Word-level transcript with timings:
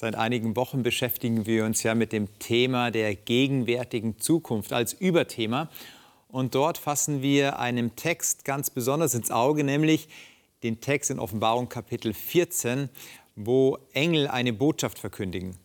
Seit 0.00 0.14
einigen 0.14 0.56
Wochen 0.56 0.82
beschäftigen 0.82 1.44
wir 1.44 1.66
uns 1.66 1.82
ja 1.82 1.94
mit 1.94 2.14
dem 2.14 2.26
Thema 2.38 2.90
der 2.90 3.14
gegenwärtigen 3.14 4.18
Zukunft 4.18 4.72
als 4.72 4.94
Überthema. 4.94 5.68
Und 6.28 6.54
dort 6.54 6.78
fassen 6.78 7.20
wir 7.20 7.58
einem 7.58 7.96
Text 7.96 8.46
ganz 8.46 8.70
besonders 8.70 9.12
ins 9.12 9.30
Auge, 9.30 9.62
nämlich 9.62 10.08
den 10.62 10.80
Text 10.80 11.10
in 11.10 11.18
Offenbarung 11.18 11.68
Kapitel 11.68 12.14
14, 12.14 12.88
wo 13.36 13.76
Engel 13.92 14.26
eine 14.26 14.54
Botschaft 14.54 14.98
verkündigen. 14.98 15.58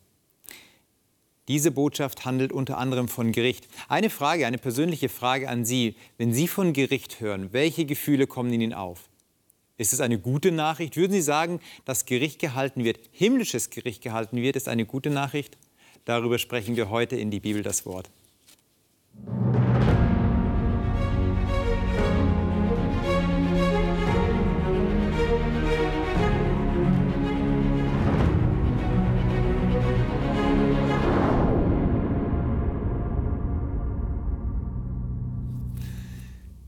Diese 1.47 1.71
Botschaft 1.71 2.25
handelt 2.25 2.51
unter 2.51 2.77
anderem 2.77 3.07
von 3.07 3.31
Gericht. 3.31 3.69
Eine 3.87 4.09
Frage, 4.09 4.45
eine 4.47 4.57
persönliche 4.57 5.07
Frage 5.07 5.47
an 5.47 5.63
Sie. 5.63 5.95
Wenn 6.17 6.33
Sie 6.33 6.49
von 6.49 6.73
Gericht 6.73 7.21
hören, 7.21 7.53
welche 7.53 7.85
Gefühle 7.85 8.27
kommen 8.27 8.51
Ihnen 8.51 8.73
auf? 8.73 9.07
Ist 9.77 9.91
es 9.91 9.99
eine 9.99 10.17
gute 10.17 10.53
Nachricht? 10.53 10.95
Würden 10.95 11.11
Sie 11.11 11.21
sagen, 11.21 11.59
dass 11.83 12.05
Gericht 12.05 12.39
gehalten 12.39 12.85
wird, 12.85 12.97
himmlisches 13.11 13.69
Gericht 13.69 14.01
gehalten 14.01 14.37
wird, 14.37 14.55
ist 14.55 14.69
eine 14.69 14.85
gute 14.85 15.09
Nachricht? 15.09 15.57
Darüber 16.05 16.37
sprechen 16.37 16.77
wir 16.77 16.89
heute 16.89 17.17
in 17.17 17.29
die 17.29 17.41
Bibel 17.41 17.61
das 17.61 17.85
Wort. 17.85 18.09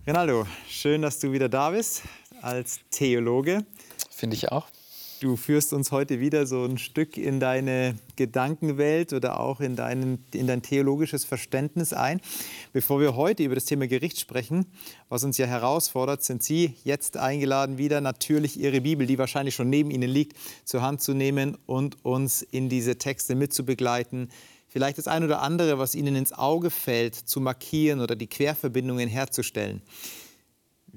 Rinaldo, 0.05 0.45
schön, 0.67 1.01
dass 1.01 1.19
du 1.19 1.31
wieder 1.31 1.47
da 1.47 1.69
bist 1.69 2.03
als 2.41 2.79
Theologe. 2.91 3.65
Finde 4.09 4.35
ich 4.35 4.51
auch. 4.51 4.67
Du 5.19 5.35
führst 5.35 5.73
uns 5.73 5.91
heute 5.91 6.19
wieder 6.19 6.45
so 6.45 6.63
ein 6.63 6.77
Stück 6.77 7.17
in 7.17 7.39
deine 7.39 7.97
Gedankenwelt 8.17 9.13
oder 9.13 9.39
auch 9.39 9.61
in, 9.61 9.75
deinen, 9.75 10.23
in 10.31 10.45
dein 10.45 10.61
theologisches 10.61 11.25
Verständnis 11.25 11.91
ein. 11.91 12.21
Bevor 12.71 12.99
wir 12.99 13.15
heute 13.15 13.41
über 13.41 13.55
das 13.55 13.65
Thema 13.65 13.87
Gericht 13.87 14.19
sprechen, 14.19 14.67
was 15.09 15.23
uns 15.23 15.39
ja 15.39 15.47
herausfordert, 15.47 16.23
sind 16.23 16.43
Sie 16.43 16.75
jetzt 16.83 17.17
eingeladen, 17.17 17.79
wieder 17.79 17.99
natürlich 17.99 18.59
Ihre 18.59 18.81
Bibel, 18.81 19.07
die 19.07 19.17
wahrscheinlich 19.17 19.55
schon 19.55 19.71
neben 19.71 19.89
Ihnen 19.89 20.09
liegt, 20.09 20.37
zur 20.65 20.83
Hand 20.83 21.01
zu 21.01 21.15
nehmen 21.15 21.57
und 21.65 22.05
uns 22.05 22.43
in 22.43 22.69
diese 22.69 22.99
Texte 22.99 23.33
mitzubegleiten, 23.33 24.29
vielleicht 24.67 24.99
das 24.99 25.07
ein 25.07 25.23
oder 25.23 25.41
andere, 25.41 25.79
was 25.79 25.95
Ihnen 25.95 26.15
ins 26.15 26.31
Auge 26.31 26.69
fällt, 26.69 27.15
zu 27.15 27.41
markieren 27.41 28.01
oder 28.01 28.15
die 28.15 28.27
Querverbindungen 28.27 29.09
herzustellen. 29.09 29.81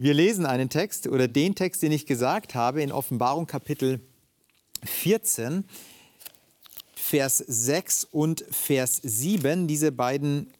Wir 0.02 0.14
lesen 0.14 0.46
einen 0.46 0.70
Text 0.70 1.08
oder 1.08 1.28
den 1.28 1.54
Text, 1.54 1.82
den 1.82 1.92
ich 1.92 2.06
gesagt 2.06 2.54
habe, 2.54 2.82
in 2.82 2.90
Offenbarung 2.90 3.46
Kapitel 3.46 4.00
14, 4.82 5.66
Vers 6.94 7.36
6 7.36 8.04
und 8.04 8.42
Vers 8.50 8.98
7. 9.02 9.68
Diese 9.68 9.92
beiden 9.92 10.54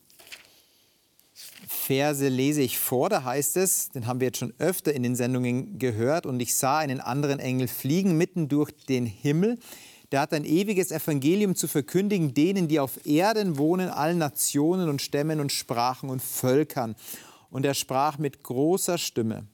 Verse 1.67 2.29
lese 2.29 2.61
ich 2.61 2.79
vor. 2.79 3.09
Da 3.09 3.25
heißt 3.25 3.57
es, 3.57 3.89
den 3.89 4.07
haben 4.07 4.21
wir 4.21 4.27
jetzt 4.27 4.41
schon 4.41 4.53
öfter 4.59 4.93
in 4.93 5.03
den 5.03 5.17
Sendungen 5.17 5.79
gehört, 5.79 6.27
und 6.27 6.39
ich 6.41 6.55
sah 6.55 6.77
einen 6.77 7.01
anderen 7.01 7.39
Engel 7.39 7.69
fliegen 7.69 8.19
mitten 8.19 8.47
durch 8.47 8.73
den 8.91 9.07
Himmel 9.07 9.57
der 10.13 10.23
hat 10.23 10.33
ein 10.33 10.45
ewiges 10.45 10.91
Evangelium 10.91 11.55
zu 11.55 11.69
verkündigen 11.69 12.35
denen, 12.35 12.67
die 12.67 12.81
auf 12.81 13.07
Erden 13.07 13.59
wohnen, 13.59 13.89
allen 13.89 14.19
Nationen 14.19 14.89
und 14.89 15.01
Stämmen 15.01 15.39
und 15.39 15.53
Sprachen 15.53 16.11
und 16.11 16.21
Völkern. 16.21 16.97
Und 17.51 17.67
er 17.67 17.75
sprach 17.75 18.19
mit 18.19 18.43
großer 18.43 18.99
Stimme. 18.99 19.47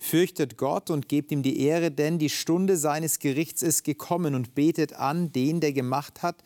Fürchtet 0.00 0.56
Gott 0.56 0.90
und 0.90 1.08
gebt 1.08 1.30
ihm 1.30 1.42
die 1.42 1.60
Ehre, 1.60 1.90
denn 1.90 2.18
die 2.18 2.30
Stunde 2.30 2.76
seines 2.76 3.20
Gerichts 3.20 3.62
ist 3.62 3.84
gekommen 3.84 4.34
und 4.34 4.54
betet 4.54 4.92
an 4.94 5.32
den, 5.32 5.60
der 5.60 5.72
gemacht 5.72 6.22
hat 6.22 6.42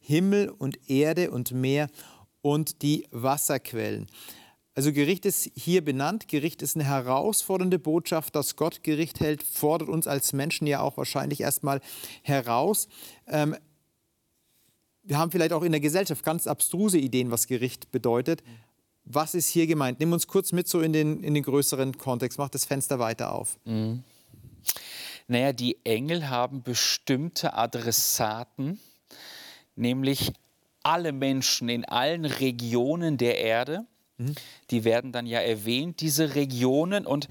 Himmel 0.00 0.50
und 0.50 0.90
Erde 0.90 1.30
und 1.30 1.52
Meer 1.52 1.88
und 2.42 2.82
die 2.82 3.06
Wasserquellen. 3.10 4.06
Also 4.74 4.92
Gericht 4.92 5.24
ist 5.24 5.50
hier 5.54 5.82
benannt. 5.84 6.28
Gericht 6.28 6.60
ist 6.60 6.74
eine 6.74 6.84
herausfordernde 6.84 7.78
Botschaft, 7.78 8.34
dass 8.36 8.56
Gott 8.56 8.82
Gericht 8.82 9.20
hält, 9.20 9.42
fordert 9.42 9.88
uns 9.88 10.06
als 10.06 10.32
Menschen 10.32 10.66
ja 10.66 10.80
auch 10.80 10.96
wahrscheinlich 10.96 11.40
erstmal 11.40 11.80
heraus. 12.22 12.88
Ähm, 13.26 13.56
wir 15.04 15.18
haben 15.18 15.30
vielleicht 15.30 15.52
auch 15.52 15.62
in 15.62 15.72
der 15.72 15.80
Gesellschaft 15.80 16.24
ganz 16.24 16.46
abstruse 16.46 16.98
Ideen, 16.98 17.30
was 17.30 17.46
Gericht 17.46 17.92
bedeutet. 17.92 18.42
Was 19.04 19.34
ist 19.34 19.48
hier 19.48 19.66
gemeint? 19.66 20.00
Nimm 20.00 20.12
uns 20.12 20.26
kurz 20.26 20.52
mit 20.52 20.68
so 20.68 20.80
in 20.80 20.92
den, 20.92 21.22
in 21.22 21.34
den 21.34 21.42
größeren 21.42 21.98
Kontext. 21.98 22.38
Mach 22.38 22.48
das 22.48 22.64
Fenster 22.64 22.98
weiter 22.98 23.32
auf. 23.32 23.58
Mhm. 23.64 24.02
Naja, 25.26 25.52
die 25.52 25.78
Engel 25.84 26.28
haben 26.28 26.62
bestimmte 26.62 27.54
Adressaten, 27.54 28.78
nämlich 29.74 30.32
alle 30.82 31.12
Menschen 31.12 31.68
in 31.68 31.84
allen 31.84 32.24
Regionen 32.24 33.16
der 33.16 33.38
Erde 33.38 33.86
Mhm. 34.16 34.34
Die 34.70 34.84
werden 34.84 35.12
dann 35.12 35.26
ja 35.26 35.40
erwähnt, 35.40 36.00
diese 36.00 36.34
Regionen 36.34 37.06
und 37.06 37.28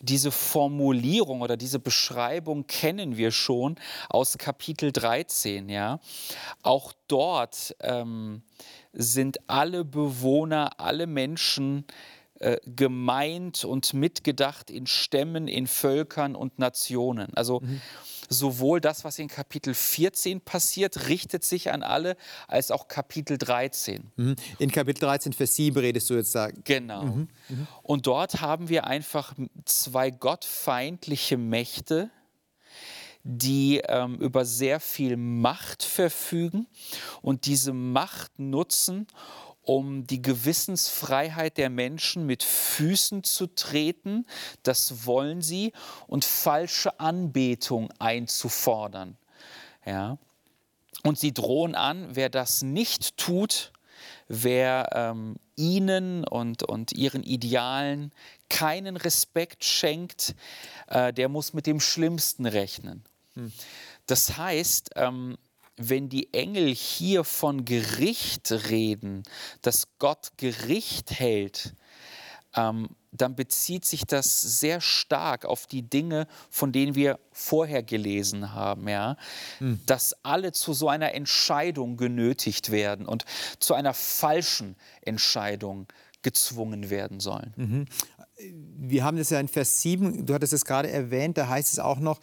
diese 0.00 0.32
Formulierung 0.32 1.42
oder 1.42 1.56
diese 1.56 1.78
Beschreibung 1.78 2.66
kennen 2.66 3.16
wir 3.16 3.30
schon 3.30 3.76
aus 4.08 4.36
Kapitel 4.38 4.90
13. 4.90 5.68
Ja? 5.68 6.00
Auch 6.62 6.92
dort 7.06 7.76
ähm, 7.80 8.42
sind 8.92 9.38
alle 9.48 9.84
Bewohner, 9.84 10.80
alle 10.80 11.06
Menschen 11.06 11.84
äh, 12.40 12.58
gemeint 12.66 13.64
und 13.64 13.94
mitgedacht 13.94 14.70
in 14.70 14.86
Stämmen, 14.86 15.48
in 15.48 15.66
Völkern 15.66 16.34
und 16.34 16.58
Nationen. 16.58 17.34
Also 17.34 17.60
mhm 17.60 17.80
sowohl 18.32 18.80
das, 18.80 19.04
was 19.04 19.18
in 19.18 19.28
Kapitel 19.28 19.74
14 19.74 20.40
passiert, 20.40 21.08
richtet 21.08 21.44
sich 21.44 21.70
an 21.70 21.82
alle, 21.82 22.16
als 22.48 22.70
auch 22.70 22.88
Kapitel 22.88 23.38
13. 23.38 24.10
Mhm. 24.16 24.36
In 24.58 24.70
Kapitel 24.72 25.00
13, 25.00 25.32
Vers 25.32 25.54
7 25.56 25.78
redest 25.78 26.10
du 26.10 26.14
jetzt 26.14 26.32
sagen. 26.32 26.62
Genau. 26.64 27.04
Mhm. 27.04 27.28
Mhm. 27.48 27.66
Und 27.82 28.06
dort 28.06 28.40
haben 28.40 28.68
wir 28.68 28.86
einfach 28.86 29.34
zwei 29.64 30.10
gottfeindliche 30.10 31.36
Mächte, 31.36 32.10
die 33.24 33.78
ähm, 33.86 34.16
über 34.16 34.44
sehr 34.44 34.80
viel 34.80 35.16
Macht 35.16 35.82
verfügen 35.82 36.66
und 37.20 37.46
diese 37.46 37.72
Macht 37.72 38.38
nutzen, 38.38 39.06
um 39.62 40.06
die 40.06 40.20
Gewissensfreiheit 40.20 41.56
der 41.56 41.70
Menschen 41.70 42.26
mit 42.26 42.42
Füßen 42.42 43.22
zu 43.22 43.46
treten, 43.46 44.26
das 44.64 45.06
wollen 45.06 45.40
sie, 45.40 45.72
und 46.08 46.24
falsche 46.24 46.98
Anbetung 46.98 47.92
einzufordern. 47.98 49.16
Ja. 49.86 50.18
Und 51.04 51.18
sie 51.18 51.32
drohen 51.32 51.74
an, 51.74 52.08
wer 52.12 52.28
das 52.28 52.62
nicht 52.62 53.16
tut, 53.16 53.72
wer 54.28 54.88
ähm, 54.92 55.36
ihnen 55.56 56.24
und, 56.24 56.64
und 56.64 56.92
ihren 56.92 57.22
Idealen 57.22 58.12
keinen 58.48 58.96
Respekt 58.96 59.64
schenkt, 59.64 60.34
äh, 60.88 61.12
der 61.12 61.28
muss 61.28 61.52
mit 61.52 61.66
dem 61.66 61.80
Schlimmsten 61.80 62.46
rechnen. 62.46 63.04
Hm. 63.34 63.52
Das 64.06 64.36
heißt, 64.36 64.90
ähm, 64.96 65.36
wenn 65.76 66.08
die 66.08 66.32
Engel 66.34 66.74
hier 66.74 67.24
von 67.24 67.64
Gericht 67.64 68.52
reden, 68.68 69.22
dass 69.62 69.88
Gott 69.98 70.32
Gericht 70.36 71.18
hält, 71.18 71.74
ähm, 72.54 72.90
dann 73.12 73.34
bezieht 73.34 73.84
sich 73.84 74.04
das 74.06 74.40
sehr 74.40 74.80
stark 74.80 75.44
auf 75.44 75.66
die 75.66 75.82
Dinge, 75.82 76.26
von 76.50 76.72
denen 76.72 76.94
wir 76.94 77.18
vorher 77.30 77.82
gelesen 77.82 78.54
haben, 78.54 78.88
ja? 78.88 79.16
Hm. 79.58 79.80
dass 79.86 80.14
alle 80.22 80.52
zu 80.52 80.72
so 80.72 80.88
einer 80.88 81.14
Entscheidung 81.14 81.96
genötigt 81.96 82.70
werden 82.70 83.06
und 83.06 83.24
zu 83.58 83.74
einer 83.74 83.94
falschen 83.94 84.76
Entscheidung 85.02 85.86
gezwungen 86.22 86.88
werden 86.88 87.20
sollen. 87.20 87.52
Mhm. 87.56 87.86
Wir 88.76 89.04
haben 89.04 89.16
das 89.16 89.30
ja 89.30 89.40
in 89.40 89.48
Vers 89.48 89.82
7, 89.82 90.24
du 90.24 90.34
hattest 90.34 90.52
es 90.52 90.64
gerade 90.64 90.90
erwähnt, 90.90 91.36
da 91.36 91.48
heißt 91.48 91.72
es 91.72 91.78
auch 91.78 91.98
noch, 91.98 92.20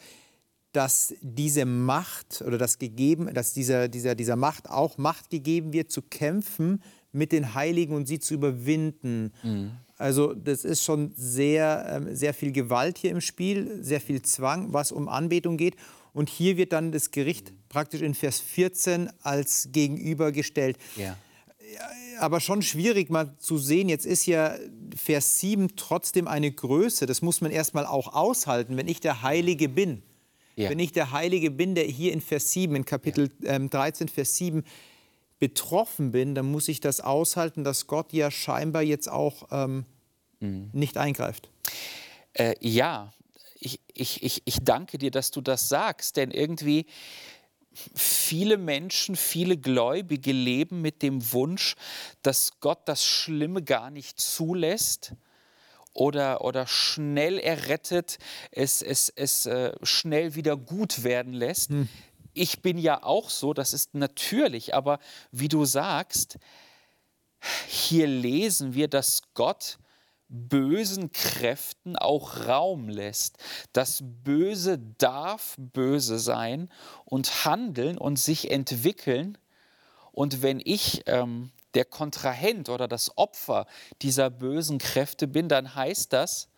dass 0.72 1.16
diese 1.22 1.66
Macht 1.66 2.42
oder 2.46 2.58
das 2.58 2.78
gegeben, 2.78 3.34
dass 3.34 3.54
dieser, 3.54 3.88
dieser, 3.88 4.16
dieser 4.16 4.36
Macht 4.36 4.70
auch 4.70 4.98
Macht 4.98 5.30
gegeben 5.30 5.74
wird, 5.74 5.92
zu 5.92 6.02
kämpfen 6.02 6.82
mit 7.12 7.32
den 7.32 7.56
Heiligen 7.56 7.94
und 7.96 8.08
sie 8.08 8.20
zu 8.20 8.36
überwinden. 8.36 9.34
Mhm. 9.44 9.72
Also 9.98 10.34
das 10.34 10.64
ist 10.64 10.84
schon 10.84 11.12
sehr, 11.16 11.86
ähm, 11.90 12.16
sehr 12.16 12.34
viel 12.34 12.52
Gewalt 12.52 12.98
hier 12.98 13.12
im 13.12 13.20
Spiel, 13.22 13.84
sehr 13.84 14.00
viel 14.00 14.22
Zwang, 14.22 14.72
was 14.72 14.92
um 14.92 15.10
Anbetung 15.10 15.58
geht. 15.58 15.76
Und 16.14 16.30
hier 16.30 16.58
wird 16.58 16.72
dann 16.72 16.92
das 16.92 17.12
Gericht 17.12 17.52
praktisch 17.68 18.02
in 18.02 18.14
Vers 18.14 18.40
14 18.40 19.10
als 19.22 19.70
Gegenüber 19.72 20.32
gestellt. 20.32 20.78
Ja. 20.96 21.18
Aber 22.20 22.40
schon 22.40 22.62
schwierig 22.62 23.10
mal 23.10 23.36
zu 23.38 23.58
sehen, 23.58 23.90
jetzt 23.90 24.06
ist 24.06 24.26
ja 24.26 24.56
Vers 24.96 25.40
7 25.40 25.76
trotzdem 25.76 26.28
eine 26.28 26.52
Größe. 26.52 27.06
Das 27.06 27.22
muss 27.22 27.42
man 27.42 27.52
erst 27.52 27.74
mal 27.74 27.86
auch 27.86 28.14
aushalten, 28.14 28.78
wenn 28.78 28.88
ich 28.88 29.00
der 29.00 29.22
Heilige 29.22 29.70
bin. 29.70 30.02
Ja. 30.60 30.70
Wenn 30.70 30.80
ich 30.80 30.92
der 30.92 31.12
Heilige 31.12 31.52
bin, 31.52 31.74
der 31.74 31.86
hier 31.86 32.12
in 32.12 32.20
Vers 32.20 32.52
7, 32.52 32.76
in 32.76 32.84
Kapitel 32.84 33.30
ähm, 33.46 33.70
13, 33.70 34.10
Vers 34.10 34.36
7 34.36 34.66
betroffen 35.40 36.12
bin, 36.12 36.36
dann 36.36 36.52
muss 36.52 36.68
ich 36.68 36.82
das 36.82 37.00
aushalten, 37.00 37.64
dass 37.64 37.88
Gott 37.88 38.12
ja 38.12 38.30
scheinbar 38.30 38.82
jetzt 38.82 39.10
auch 39.10 39.48
ähm, 39.52 39.86
mhm. 40.42 40.70
nicht 40.74 40.98
eingreift. 40.98 41.50
Äh, 42.34 42.56
ja, 42.60 43.14
ich, 43.58 43.80
ich, 43.94 44.22
ich, 44.22 44.42
ich 44.44 44.58
danke 44.62 44.98
dir, 44.98 45.12
dass 45.12 45.32
du 45.32 45.40
das 45.40 45.70
sagst, 45.70 46.18
denn 46.18 46.30
irgendwie 46.30 46.88
viele 47.72 48.58
Menschen, 48.58 49.16
viele 49.16 49.56
Gläubige 49.56 50.34
leben 50.34 50.82
mit 50.82 51.02
dem 51.04 51.32
Wunsch, 51.32 51.78
dass 52.22 52.60
Gott 52.60 52.80
das 52.84 53.06
Schlimme 53.06 53.64
gar 53.64 53.92
nicht 53.92 54.20
zulässt 54.20 55.14
oder, 56.00 56.42
oder 56.46 56.66
schnell 56.66 57.38
errettet, 57.38 58.18
es, 58.52 58.82
es, 58.82 59.10
es 59.10 59.46
äh, 59.46 59.74
schnell 59.84 60.36
wieder 60.36 60.56
gut 60.56 61.04
werden 61.04 61.34
lässt. 61.34 61.70
Hm. 61.70 61.90
Ich 62.34 62.62
bin 62.62 62.78
ja 62.78 63.04
auch 63.04 63.30
so, 63.30 63.54
das 63.54 63.74
ist 63.74 63.96
natürlich, 63.96 64.74
aber 64.74 65.00
wie 65.32 65.50
du 65.50 65.66
sagst, 65.66 66.38
hier 67.68 68.08
lesen 68.08 68.74
wir, 68.74 68.88
dass 68.88 69.22
Gott 69.34 69.78
bösen 70.30 71.12
Kräften 71.12 71.96
auch 71.96 72.48
Raum 72.48 72.88
lässt. 72.88 73.38
Das 73.74 74.02
Böse 74.02 74.80
darf 74.98 75.56
böse 75.58 76.20
sein 76.20 76.70
und 77.04 77.46
handeln 77.46 77.98
und 77.98 78.20
sich 78.20 78.52
entwickeln. 78.52 79.38
Und 80.12 80.42
wenn 80.42 80.62
ich 80.64 81.04
ähm, 81.08 81.52
der 81.74 81.86
Kontrahent 81.86 82.70
oder 82.70 82.88
das 82.88 83.18
Opfer 83.18 83.66
dieser 84.02 84.30
bösen 84.30 84.78
Kräfte 84.78 85.28
bin, 85.28 85.50
dann 85.50 85.76
heißt 85.76 86.14
das, 86.14 86.50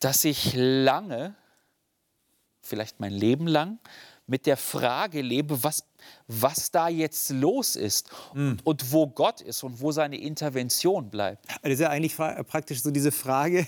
dass 0.00 0.24
ich 0.24 0.52
lange, 0.54 1.34
vielleicht 2.62 3.00
mein 3.00 3.12
Leben 3.12 3.46
lang, 3.46 3.78
mit 4.26 4.46
der 4.46 4.56
Frage 4.56 5.22
lebe, 5.22 5.62
was, 5.62 5.84
was 6.26 6.70
da 6.70 6.88
jetzt 6.88 7.30
los 7.30 7.76
ist 7.76 8.10
mhm. 8.34 8.56
und 8.64 8.92
wo 8.92 9.06
Gott 9.06 9.40
ist 9.40 9.62
und 9.62 9.80
wo 9.80 9.92
seine 9.92 10.18
Intervention 10.18 11.10
bleibt. 11.10 11.46
Das 11.62 11.72
ist 11.74 11.80
ja 11.80 11.90
eigentlich 11.90 12.16
praktisch 12.16 12.82
so 12.82 12.90
diese 12.90 13.12
Frage, 13.12 13.66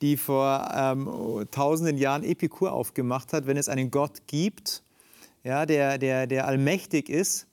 die 0.00 0.16
vor 0.16 0.70
ähm, 0.72 1.46
tausenden 1.50 1.98
Jahren 1.98 2.22
Epikur 2.22 2.72
aufgemacht 2.72 3.32
hat, 3.32 3.46
wenn 3.46 3.56
es 3.56 3.68
einen 3.68 3.90
Gott 3.90 4.26
gibt, 4.26 4.82
ja, 5.42 5.66
der, 5.66 5.98
der, 5.98 6.26
der 6.26 6.46
allmächtig 6.46 7.08
ist, 7.08 7.46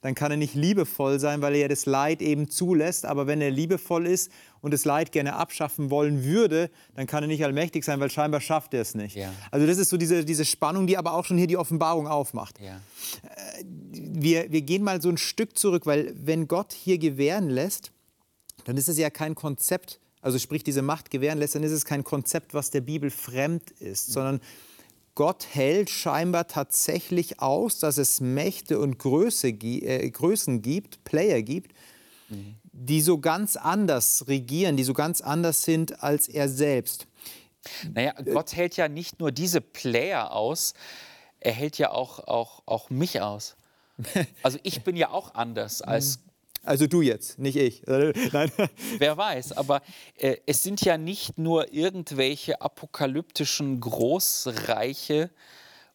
dann 0.00 0.14
kann 0.14 0.30
er 0.30 0.36
nicht 0.36 0.54
liebevoll 0.54 1.20
sein, 1.20 1.40
weil 1.42 1.54
er 1.54 1.60
ja 1.62 1.68
das 1.68 1.86
Leid 1.86 2.20
eben 2.20 2.48
zulässt. 2.48 3.06
Aber 3.06 3.26
wenn 3.26 3.40
er 3.40 3.50
liebevoll 3.50 4.06
ist 4.06 4.30
und 4.60 4.74
das 4.74 4.84
Leid 4.84 5.12
gerne 5.12 5.34
abschaffen 5.34 5.90
wollen 5.90 6.24
würde, 6.24 6.70
dann 6.94 7.06
kann 7.06 7.22
er 7.22 7.28
nicht 7.28 7.44
allmächtig 7.44 7.84
sein, 7.84 8.00
weil 8.00 8.10
scheinbar 8.10 8.40
schafft 8.40 8.74
er 8.74 8.82
es 8.82 8.94
nicht. 8.94 9.16
Ja. 9.16 9.32
Also 9.50 9.66
das 9.66 9.78
ist 9.78 9.90
so 9.90 9.96
diese, 9.96 10.24
diese 10.24 10.44
Spannung, 10.44 10.86
die 10.86 10.98
aber 10.98 11.14
auch 11.14 11.24
schon 11.24 11.38
hier 11.38 11.46
die 11.46 11.56
Offenbarung 11.56 12.08
aufmacht. 12.08 12.60
Ja. 12.60 12.76
Äh, 12.76 13.64
wir, 13.64 14.50
wir 14.50 14.62
gehen 14.62 14.82
mal 14.82 15.00
so 15.00 15.08
ein 15.08 15.18
Stück 15.18 15.56
zurück, 15.56 15.86
weil 15.86 16.12
wenn 16.16 16.48
Gott 16.48 16.72
hier 16.72 16.98
gewähren 16.98 17.48
lässt, 17.48 17.92
dann 18.64 18.76
ist 18.76 18.88
es 18.88 18.98
ja 18.98 19.10
kein 19.10 19.34
Konzept, 19.34 20.00
also 20.20 20.38
sprich 20.38 20.62
diese 20.64 20.82
Macht 20.82 21.10
gewähren 21.10 21.38
lässt, 21.38 21.54
dann 21.54 21.62
ist 21.62 21.72
es 21.72 21.84
kein 21.84 22.04
Konzept, 22.04 22.54
was 22.54 22.70
der 22.70 22.80
Bibel 22.80 23.10
fremd 23.10 23.70
ist, 23.80 24.08
mhm. 24.08 24.12
sondern 24.12 24.40
Gott 25.14 25.46
hält 25.50 25.90
scheinbar 25.90 26.46
tatsächlich 26.46 27.40
aus, 27.40 27.78
dass 27.78 27.98
es 27.98 28.20
Mächte 28.20 28.78
und 28.78 28.98
Größe, 28.98 29.48
äh, 29.48 30.10
Größen 30.10 30.62
gibt, 30.62 31.04
Player 31.04 31.42
gibt, 31.42 31.72
mhm. 32.28 32.56
die 32.72 33.02
so 33.02 33.18
ganz 33.18 33.56
anders 33.56 34.26
regieren, 34.28 34.76
die 34.76 34.84
so 34.84 34.94
ganz 34.94 35.20
anders 35.20 35.62
sind 35.62 36.02
als 36.02 36.28
er 36.28 36.48
selbst. 36.48 37.06
Naja, 37.92 38.14
Gott 38.24 38.56
hält 38.56 38.76
ja 38.76 38.88
nicht 38.88 39.20
nur 39.20 39.30
diese 39.30 39.60
Player 39.60 40.32
aus, 40.32 40.74
er 41.40 41.52
hält 41.52 41.78
ja 41.78 41.90
auch, 41.90 42.18
auch, 42.20 42.62
auch 42.66 42.90
mich 42.90 43.20
aus. 43.20 43.56
Also 44.42 44.58
ich 44.62 44.82
bin 44.82 44.96
ja 44.96 45.10
auch 45.10 45.34
anders 45.34 45.82
als 45.82 46.18
mhm. 46.18 46.31
Also 46.64 46.86
du 46.86 47.02
jetzt, 47.02 47.38
nicht 47.38 47.56
ich. 47.56 47.82
Nein. 47.86 48.52
Wer 48.98 49.16
weiß, 49.16 49.52
aber 49.52 49.82
äh, 50.16 50.36
es 50.46 50.62
sind 50.62 50.82
ja 50.82 50.96
nicht 50.96 51.38
nur 51.38 51.72
irgendwelche 51.72 52.60
apokalyptischen 52.60 53.80
Großreiche 53.80 55.30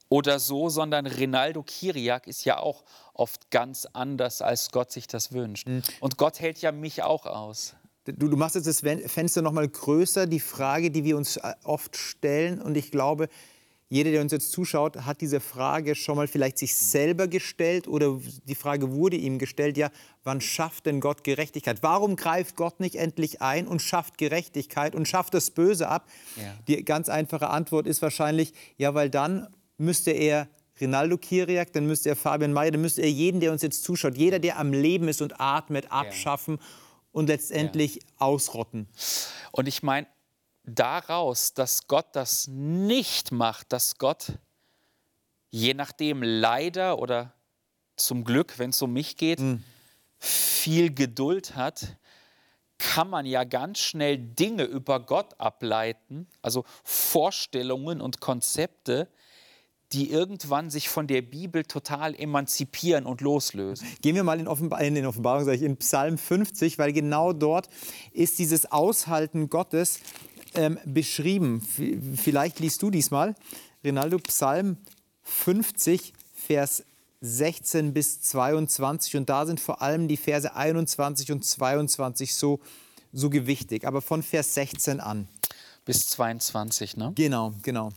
oder 0.10 0.40
so, 0.40 0.70
sondern 0.70 1.06
Rinaldo 1.06 1.64
Kiriak 1.64 2.28
ist 2.28 2.46
ja 2.46 2.60
auch 2.60 2.84
oft 3.14 3.50
ganz 3.50 3.88
anders, 3.94 4.42
als 4.42 4.72
Gott 4.72 4.92
sich 4.92 5.08
das 5.08 5.32
wünscht. 5.32 5.68
Mhm. 5.68 5.84
Und 6.00 6.18
Gott 6.18 6.40
hält 6.40 6.62
ja 6.62 6.72
mich 6.72 7.04
auch 7.04 7.26
aus. 7.26 7.76
Du, 8.06 8.30
du 8.30 8.38
machst 8.38 8.56
jetzt 8.56 8.68
das 8.68 8.82
Fenster 8.82 9.42
noch 9.42 9.52
mal 9.52 9.68
größer, 9.68 10.28
die 10.28 10.40
Frage, 10.40 10.92
die 10.92 11.04
wir 11.04 11.18
uns 11.18 11.38
äh, 11.38 11.54
oft 11.64 11.96
stellen. 11.98 12.62
Und 12.62 12.78
ich 12.78 12.92
glaube, 12.92 13.28
jeder, 13.90 14.12
der 14.12 14.22
uns 14.22 14.34
jetzt 14.34 14.52
zuschaut, 14.52 15.06
hat 15.06 15.22
diese 15.22 15.40
Frage 15.40 15.96
schon 15.96 16.18
mal 16.18 16.28
vielleicht 16.28 16.58
sich 16.58 16.76
selber 16.76 17.28
gestellt 17.28 17.88
oder 17.88 18.20
die 18.44 18.56
Frage 18.56 18.92
wurde 18.92 19.16
ihm 19.16 19.40
gestellt, 19.40 19.78
ja, 19.78 19.92
wann 20.24 20.42
schafft 20.42 20.86
denn 20.88 21.00
Gott 21.00 21.24
Gerechtigkeit? 21.24 21.82
Warum 21.82 22.18
greift 22.18 22.58
Gott 22.58 22.82
nicht 22.82 22.96
endlich 22.96 23.42
ein 23.42 23.66
und 23.66 23.82
schafft 23.82 24.18
Gerechtigkeit 24.18 24.94
und 24.94 25.08
schafft 25.08 25.34
das 25.34 25.52
Böse 25.52 25.88
ab? 25.88 26.10
Ja. 26.36 26.54
Die 26.68 26.84
ganz 26.84 27.08
einfache 27.08 27.50
Antwort 27.50 27.88
ist 27.88 28.02
wahrscheinlich, 28.02 28.54
ja, 28.78 28.94
weil 28.94 29.10
dann 29.10 29.48
müsste 29.78 30.12
er 30.12 30.50
Rinaldo 30.82 31.18
Kiriak, 31.18 31.72
dann 31.72 31.88
müsste 31.88 32.10
er 32.10 32.18
Fabian 32.18 32.52
Mayer, 32.52 32.72
dann 32.72 32.82
müsste 32.82 33.02
er 33.02 33.10
jeden, 33.10 33.40
der 33.40 33.54
uns 33.54 33.62
jetzt 33.62 33.84
zuschaut, 33.84 34.18
jeder, 34.18 34.40
der 34.40 34.60
am 34.60 34.74
Leben 34.74 35.08
ist 35.08 35.22
und 35.22 35.40
atmet, 35.40 35.92
abschaffen 35.92 36.58
ja. 36.60 36.66
und 37.14 37.28
letztendlich 37.28 37.96
ja. 37.96 38.02
ausrotten. 38.18 38.88
Und 39.52 39.68
ich 39.68 39.82
meine, 39.82 40.08
daraus, 40.68 41.54
dass 41.54 41.88
Gott 41.88 42.08
das 42.14 42.48
nicht 42.48 43.32
macht, 43.32 43.74
dass 43.74 43.98
Gott 43.98 44.34
je 45.50 45.74
nachdem 45.74 46.22
leider 46.24 47.00
oder 47.00 47.34
zum 47.96 48.24
Glück, 48.24 48.60
wenn 48.60 48.70
es 48.70 48.82
um 48.82 48.94
mich 48.94 49.18
geht, 49.18 49.40
mhm. 49.40 49.64
viel 50.20 50.94
Geduld 50.94 51.56
hat, 51.56 51.98
kann 52.78 53.10
man 53.10 53.26
ja 53.26 53.44
ganz 53.44 53.80
schnell 53.80 54.18
Dinge 54.20 54.64
über 54.64 55.00
Gott 55.00 55.40
ableiten, 55.40 56.28
also 56.44 56.64
Vorstellungen 56.84 58.02
und 58.02 58.22
Konzepte, 58.22 59.08
die 59.94 60.12
irgendwann 60.12 60.70
sich 60.70 60.90
von 60.90 61.08
der 61.08 61.22
Bibel 61.22 61.64
total 61.64 62.14
emanzipieren 62.14 63.06
und 63.06 63.22
loslösen. 63.22 63.88
Gehen 64.02 64.16
wir 64.16 64.24
mal 64.24 64.40
in, 64.40 64.48
Offenbar 64.48 64.82
in 64.82 65.06
Offenbarung, 65.06 65.46
sage 65.46 65.58
ich, 65.58 65.64
in 65.64 65.78
Psalm 65.78 66.18
50, 66.18 66.78
weil 66.78 66.92
genau 66.92 67.32
dort 67.32 67.70
ist 68.12 68.38
dieses 68.38 68.70
Aushalten 68.72 69.50
Gottes 69.50 70.02
ähm, 70.56 70.80
beschrieben. 70.86 71.62
Vielleicht 72.16 72.60
liest 72.60 72.82
du 72.82 72.90
diesmal, 72.90 73.36
Rinaldo, 73.84 74.18
Psalm 74.20 74.78
50, 75.24 76.14
Vers 76.34 76.84
16 77.22 77.94
bis 77.94 78.22
22. 78.22 79.18
Und 79.18 79.30
da 79.30 79.46
sind 79.46 79.60
vor 79.60 79.82
allem 79.82 80.08
die 80.08 80.18
Verse 80.18 80.54
21 80.56 81.32
und 81.32 81.44
22 81.44 82.34
so, 82.34 82.60
so 83.14 83.30
gewichtig. 83.30 83.86
Aber 83.86 84.02
von 84.02 84.24
Vers 84.24 84.54
16 84.54 85.00
an. 85.00 85.28
Bis 85.86 86.08
22, 86.10 86.98
ne? 86.98 87.14
Genau, 87.16 87.54
genau. 87.62 87.92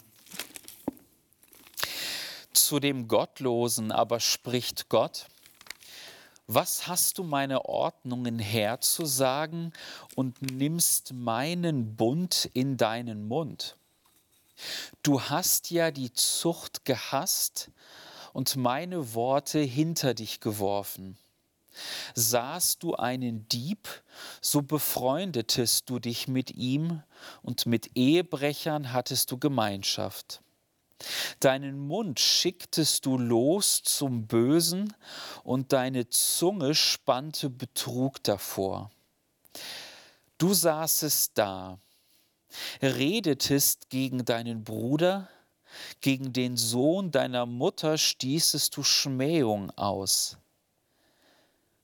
Zu 2.52 2.78
dem 2.78 3.08
Gottlosen 3.08 3.90
aber 3.90 4.20
spricht 4.20 4.88
Gott, 4.88 5.26
was 6.54 6.88
hast 6.88 7.18
du 7.18 7.22
meine 7.22 7.66
Ordnungen 7.66 8.40
herzusagen 8.40 9.72
und 10.16 10.42
nimmst 10.42 11.12
meinen 11.12 11.94
Bund 11.94 12.50
in 12.54 12.76
deinen 12.76 13.28
Mund? 13.28 13.76
Du 15.04 15.22
hast 15.22 15.70
ja 15.70 15.92
die 15.92 16.12
Zucht 16.12 16.84
gehasst 16.84 17.70
und 18.32 18.56
meine 18.56 19.14
Worte 19.14 19.60
hinter 19.60 20.12
dich 20.12 20.40
geworfen. 20.40 21.16
Sahst 22.14 22.82
du 22.82 22.96
einen 22.96 23.48
Dieb, 23.48 23.88
so 24.40 24.60
befreundetest 24.60 25.88
du 25.88 26.00
dich 26.00 26.26
mit 26.26 26.50
ihm 26.50 27.00
und 27.42 27.66
mit 27.66 27.96
Ehebrechern 27.96 28.92
hattest 28.92 29.30
du 29.30 29.38
Gemeinschaft. 29.38 30.42
Deinen 31.40 31.78
Mund 31.78 32.20
schicktest 32.20 33.06
du 33.06 33.16
los 33.16 33.82
zum 33.82 34.26
Bösen 34.26 34.94
und 35.42 35.72
deine 35.72 36.08
Zunge 36.08 36.74
spannte 36.74 37.48
Betrug 37.48 38.22
davor. 38.22 38.90
Du 40.38 40.52
saßest 40.52 41.32
da, 41.34 41.78
redetest 42.82 43.88
gegen 43.90 44.24
deinen 44.24 44.64
Bruder, 44.64 45.28
gegen 46.00 46.32
den 46.32 46.56
Sohn 46.56 47.10
deiner 47.10 47.46
Mutter 47.46 47.96
stießest 47.96 48.76
du 48.76 48.82
Schmähung 48.82 49.70
aus. 49.78 50.36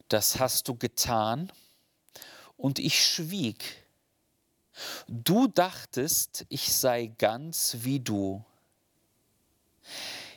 Das 0.08 0.38
hast 0.38 0.68
du 0.68 0.74
getan, 0.74 1.50
und 2.56 2.78
ich 2.78 3.04
schwieg. 3.04 3.86
Du 5.08 5.46
dachtest, 5.46 6.46
ich 6.48 6.72
sei 6.74 7.06
ganz 7.18 7.76
wie 7.80 8.00
du. 8.00 8.44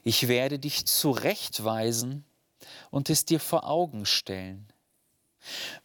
Ich 0.03 0.27
werde 0.27 0.59
dich 0.59 0.85
zurechtweisen 0.85 2.23
und 2.91 3.09
es 3.09 3.25
dir 3.25 3.39
vor 3.39 3.67
Augen 3.67 4.05
stellen. 4.05 4.67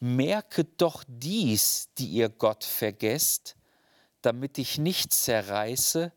Merke 0.00 0.64
doch 0.64 1.04
dies, 1.06 1.88
die 1.98 2.06
ihr 2.06 2.28
Gott 2.28 2.64
vergesst, 2.64 3.56
damit 4.22 4.58
ich 4.58 4.78
nicht 4.78 5.12
zerreiße 5.12 6.12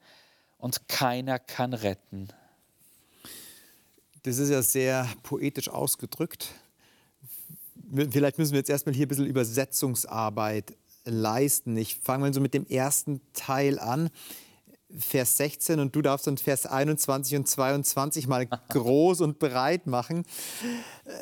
und 0.58 0.88
keiner 0.88 1.39
kann 1.39 1.74
retten. 1.74 2.30
Das 4.24 4.38
ist 4.38 4.50
ja 4.50 4.62
sehr 4.62 5.08
poetisch 5.24 5.70
ausgedrückt. 5.70 6.50
Vielleicht 7.94 8.38
müssen 8.38 8.51
wir 8.51 8.60
jetzt 8.60 8.70
erstmal 8.70 8.96
hier 8.96 9.06
ein 9.06 9.10
bisschen 9.10 9.27
Übersetzungsarbeit 9.27 10.75
leisten. 11.06 11.77
Ich 11.77 11.96
fange 11.96 12.25
mal 12.25 12.34
so 12.34 12.42
mit 12.42 12.54
dem 12.54 12.66
ersten 12.66 13.22
Teil 13.34 13.80
an 13.80 14.10
Vers 14.98 15.38
16 15.38 15.79
und 15.79 15.96
du 15.96 16.01
darfst 16.01 16.27
dann 16.27 16.38
Vers 16.38 16.65
21 16.65 17.38
und 17.38 17.48
22 17.48 18.27
mal 18.27 18.48
groß 18.70 19.22
und 19.22 19.39
breit 19.39 19.86
machen. 19.88 20.24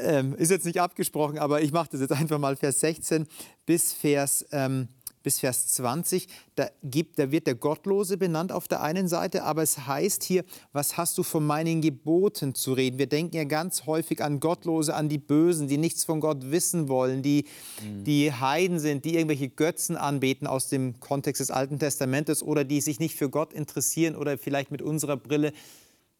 Ähm, 0.01 0.35
ist 0.35 0.51
jetzt 0.51 0.65
nicht 0.65 0.79
abgesprochen, 0.79 1.39
aber 1.39 1.61
ich 1.61 1.71
mache 1.71 1.89
das 1.91 2.01
jetzt 2.01 2.13
einfach 2.13 2.37
mal 2.37 2.55
Vers 2.55 2.79
16 2.81 3.27
bis 3.65 3.93
Vers 3.93 4.45
ähm, 4.51 4.89
bis 5.25 5.39
Vers 5.39 5.67
20, 5.73 6.27
da, 6.55 6.69
gibt, 6.83 7.19
da 7.19 7.31
wird 7.31 7.47
der 7.47 7.55
Gottlose 7.55 8.17
benannt 8.17 8.51
auf 8.51 8.69
der 8.69 8.81
einen 8.81 9.09
Seite, 9.09 9.43
aber 9.43 9.63
es 9.63 9.87
heißt 9.87 10.23
hier, 10.23 10.45
was 10.71 10.95
hast 10.95 11.17
du 11.17 11.23
von 11.23 11.45
meinen 11.45 11.81
Geboten 11.81 12.55
zu 12.55 12.73
reden? 12.73 12.99
Wir 12.99 13.07
denken 13.07 13.35
ja 13.35 13.43
ganz 13.43 13.87
häufig 13.87 14.23
an 14.23 14.39
Gottlose, 14.39 14.93
an 14.93 15.09
die 15.09 15.17
Bösen, 15.17 15.67
die 15.67 15.77
nichts 15.77 16.05
von 16.05 16.21
Gott 16.21 16.51
wissen 16.51 16.87
wollen, 16.87 17.23
die, 17.23 17.45
mhm. 17.83 18.03
die 18.03 18.31
Heiden 18.31 18.79
sind, 18.79 19.03
die 19.03 19.15
irgendwelche 19.15 19.49
Götzen 19.49 19.97
anbeten 19.97 20.47
aus 20.47 20.69
dem 20.69 20.99
Kontext 20.99 21.41
des 21.41 21.51
Alten 21.51 21.79
Testamentes 21.79 22.43
oder 22.43 22.63
die 22.63 22.79
sich 22.79 22.99
nicht 22.99 23.15
für 23.15 23.29
Gott 23.29 23.51
interessieren 23.51 24.15
oder 24.15 24.37
vielleicht 24.37 24.71
mit 24.71 24.83
unserer 24.83 25.17
Brille 25.17 25.51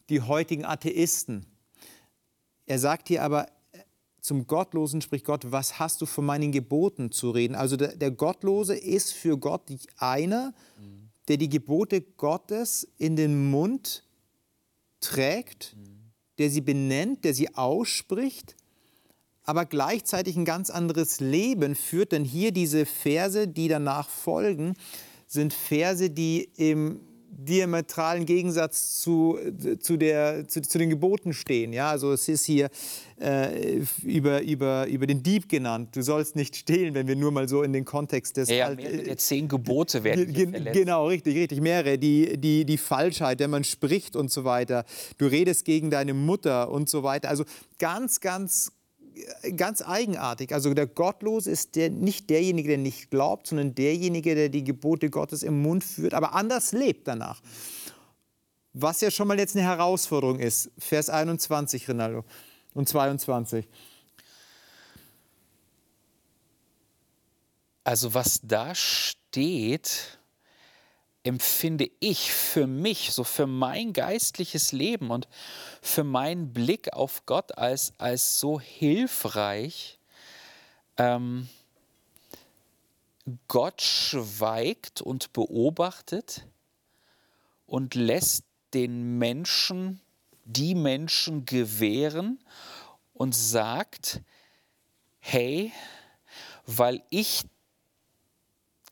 die 0.10 0.22
heutigen 0.22 0.66
Atheisten. 0.66 1.46
Er 2.66 2.80
sagt 2.80 3.08
hier 3.08 3.22
aber, 3.22 3.46
zum 4.26 4.48
Gottlosen 4.48 5.02
spricht 5.02 5.24
Gott, 5.26 5.52
was 5.52 5.78
hast 5.78 6.02
du 6.02 6.08
von 6.08 6.26
meinen 6.26 6.52
Geboten 6.52 7.12
zu 7.12 7.30
reden? 7.30 7.54
Also 7.54 7.78
der, 7.78 7.96
der 7.96 8.10
Gottlose 8.10 8.76
ist 8.76 9.14
für 9.14 9.38
Gott 9.38 9.62
einer, 9.98 10.56
der 11.28 11.38
die 11.38 11.48
Gebote 11.48 12.02
Gottes 12.02 12.88
in 12.98 13.16
den 13.16 13.52
Mund 13.52 14.04
trägt, 15.00 15.76
der 16.40 16.50
sie 16.50 16.62
benennt, 16.62 17.24
der 17.24 17.36
sie 17.36 17.54
ausspricht, 17.54 18.56
aber 19.44 19.66
gleichzeitig 19.66 20.36
ein 20.36 20.46
ganz 20.46 20.72
anderes 20.72 21.20
Leben 21.20 21.76
führt. 21.76 22.12
Denn 22.12 22.26
hier 22.26 22.52
diese 22.52 22.88
Verse, 22.88 23.48
die 23.48 23.68
danach 23.68 24.10
folgen, 24.10 24.74
sind 25.28 25.54
Verse, 25.54 26.10
die 26.10 26.50
im 26.58 27.00
diametralen 27.38 28.26
Gegensatz 28.26 29.02
zu, 29.02 29.38
zu, 29.80 29.98
der, 29.98 30.48
zu, 30.48 30.62
zu, 30.62 30.78
den 30.78 30.90
Geboten 30.90 31.34
stehen. 31.34 31.74
Ja, 31.74 31.92
also 31.92 32.14
es 32.14 32.28
ist 32.28 32.46
hier 32.46 32.70
äh, 33.20 33.82
über, 34.04 34.42
über, 34.42 34.88
über 34.88 35.08
den 35.08 35.22
Dieb 35.22 35.50
genannt. 35.50 35.96
Du 35.96 36.02
sollst 36.02 36.36
nicht 36.36 36.56
stehlen, 36.56 36.94
wenn 36.94 37.08
wir 37.08 37.16
nur 37.16 37.32
mal 37.32 37.48
so 37.50 37.64
in 37.64 37.74
den 37.74 37.86
Kontext 37.86 38.38
des... 38.38 38.50
Ja, 38.50 38.70
ja 38.70 38.76
mehrere 38.76 39.04
der 39.04 39.18
zehn 39.18 39.48
Gebote 39.48 40.04
werden 40.04 40.34
verletzt. 40.34 40.74
Genau, 40.74 41.08
richtig, 41.08 41.36
richtig. 41.36 41.62
Mehrere. 41.62 41.98
Die, 41.98 42.38
die, 42.38 42.66
die 42.66 42.78
Falschheit, 42.78 43.40
wenn 43.40 43.50
man 43.50 43.64
spricht 43.64 44.16
und 44.16 44.32
so 44.32 44.44
weiter. 44.44 44.86
Du 45.18 45.26
redest 45.28 45.66
gegen 45.66 45.90
deine 45.90 46.14
Mutter 46.14 46.72
und 46.72 46.90
so 46.90 47.04
weiter. 47.04 47.30
Also 47.30 47.44
ganz, 47.80 48.22
ganz 48.22 48.72
ganz 49.56 49.82
eigenartig. 49.82 50.54
Also 50.54 50.74
der 50.74 50.88
Gottlose 50.88 51.52
ist 51.52 51.76
der, 51.76 51.90
nicht 51.90 52.30
derjenige, 52.30 52.70
der 52.70 52.78
nicht 52.78 53.10
glaubt, 53.10 53.48
sondern 53.48 53.76
derjenige, 53.76 54.36
der 54.36 54.50
die 54.50 54.64
Gebote 54.64 55.10
Gottes 55.10 55.44
im 55.44 55.62
Mund 55.62 55.84
führt, 55.84 56.14
aber 56.14 56.34
anders 56.34 56.72
lebt 56.72 57.08
danach. 57.08 57.42
Was 58.74 59.02
ja 59.02 59.10
schon 59.10 59.28
mal 59.28 59.40
jetzt 59.40 59.56
eine 59.56 59.66
Herausforderung 59.66 60.40
ist. 60.40 60.70
Vers 60.78 61.10
21, 61.10 61.88
Rinaldo, 61.88 62.26
und 62.74 62.90
22. 62.90 63.68
Also 67.86 68.14
was 68.14 68.42
da 68.44 68.74
steht, 68.76 70.15
empfinde 71.26 71.90
ich 72.00 72.32
für 72.32 72.68
mich, 72.68 73.12
so 73.12 73.24
für 73.24 73.48
mein 73.48 73.94
geistliches 73.94 74.72
Leben 74.72 75.10
und 75.10 75.28
für 75.82 76.04
meinen 76.04 76.54
Blick 76.54 76.94
auf 76.94 77.26
Gott 77.26 77.58
als, 77.58 77.94
als 77.98 78.40
so 78.40 78.60
hilfreich. 78.60 80.00
Ähm, 80.98 81.50
Gott 83.48 83.82
schweigt 83.82 85.02
und 85.02 85.34
beobachtet 85.34 86.46
und 87.66 87.96
lässt 87.96 88.44
den 88.76 89.18
Menschen, 89.18 90.00
die 90.44 90.76
Menschen 90.76 91.46
gewähren 91.46 92.40
und 93.16 93.34
sagt, 93.34 94.22
hey, 95.20 95.74
weil 96.68 97.02
ich 97.10 97.46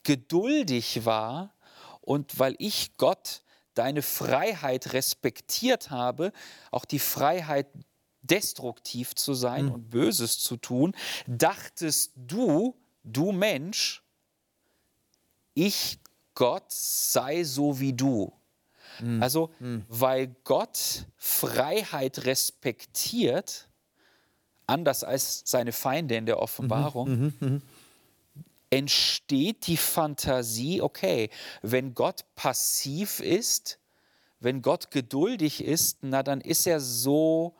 geduldig 0.01 1.05
war, 1.05 1.53
und 2.03 2.39
weil 2.39 2.55
ich 2.59 2.97
Gott 2.97 3.41
deine 3.73 4.01
Freiheit 4.01 4.93
respektiert 4.93 5.89
habe, 5.89 6.31
auch 6.71 6.85
die 6.85 6.99
Freiheit 6.99 7.67
destruktiv 8.21 9.15
zu 9.15 9.33
sein 9.33 9.65
mhm. 9.65 9.71
und 9.71 9.89
Böses 9.89 10.39
zu 10.39 10.57
tun, 10.57 10.95
dachtest 11.27 12.13
du, 12.15 12.75
du 13.03 13.31
Mensch, 13.31 14.03
ich 15.53 15.99
Gott 16.35 16.71
sei 16.71 17.43
so 17.43 17.79
wie 17.79 17.93
du. 17.93 18.33
Mhm. 18.99 19.21
Also, 19.21 19.51
mhm. 19.59 19.85
weil 19.87 20.35
Gott 20.43 21.05
Freiheit 21.17 22.25
respektiert, 22.25 23.67
anders 24.65 25.03
als 25.03 25.43
seine 25.45 25.71
Feinde 25.71 26.15
in 26.15 26.25
der 26.25 26.39
Offenbarung, 26.39 27.09
mhm. 27.09 27.33
Mhm. 27.39 27.47
Mhm 27.47 27.61
entsteht 28.73 29.67
die 29.67 29.77
Fantasie, 29.77 30.81
okay, 30.81 31.29
wenn 31.61 31.93
Gott 31.93 32.25
passiv 32.33 33.19
ist, 33.19 33.77
wenn 34.39 34.63
Gott 34.63 34.89
geduldig 34.89 35.63
ist, 35.63 35.99
na 36.01 36.23
dann 36.23 36.41
ist 36.41 36.65
er 36.65 36.79
so 36.79 37.55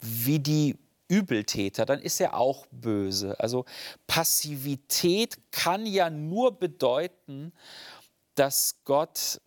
wie 0.00 0.40
die 0.40 0.76
Übeltäter, 1.06 1.86
dann 1.86 2.00
ist 2.00 2.20
er 2.20 2.34
auch 2.34 2.66
böse. 2.72 3.38
Also 3.38 3.64
Passivität 4.08 5.38
kann 5.52 5.86
ja 5.86 6.10
nur 6.10 6.58
bedeuten, 6.58 7.52
dass 8.34 8.82
Gott, 8.84 9.40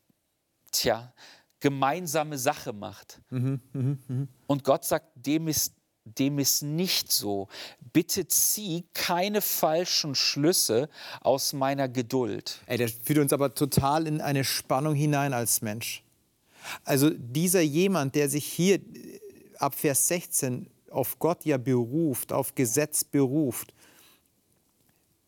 tja, 0.72 1.14
gemeinsame 1.60 2.38
Sache 2.38 2.72
macht. 2.72 3.20
Mhm, 3.30 3.60
mh, 3.74 3.98
mh. 4.08 4.28
Und 4.48 4.64
Gott 4.64 4.86
sagt, 4.86 5.08
dem 5.16 5.50
ist 5.50 5.75
dem 6.06 6.40
ist 6.40 6.62
nicht 6.62 7.12
so. 7.12 7.48
Bitte 7.92 8.28
zieh 8.28 8.86
keine 8.94 9.42
falschen 9.42 10.16
Schlüsse 10.16 10.90
aus 11.22 11.54
meiner 11.54 11.90
Geduld. 11.90 12.62
Ey, 12.68 12.78
das 12.78 12.92
führt 12.92 13.20
uns 13.20 13.34
aber 13.34 13.54
total 13.54 14.08
in 14.08 14.22
eine 14.22 14.44
Spannung 14.44 14.96
hinein 14.96 15.34
als 15.34 15.62
Mensch. 15.62 16.04
Also 16.84 17.10
dieser 17.10 17.62
jemand, 17.62 18.16
der 18.16 18.30
sich 18.30 18.46
hier 18.46 18.76
äh, 18.76 19.20
ab 19.58 19.76
Vers 19.76 20.08
16 20.08 20.68
auf 20.90 21.20
Gott 21.20 21.44
ja 21.46 21.58
beruft, 21.58 22.32
auf 22.32 22.56
Gesetz 22.56 23.04
beruft, 23.04 23.74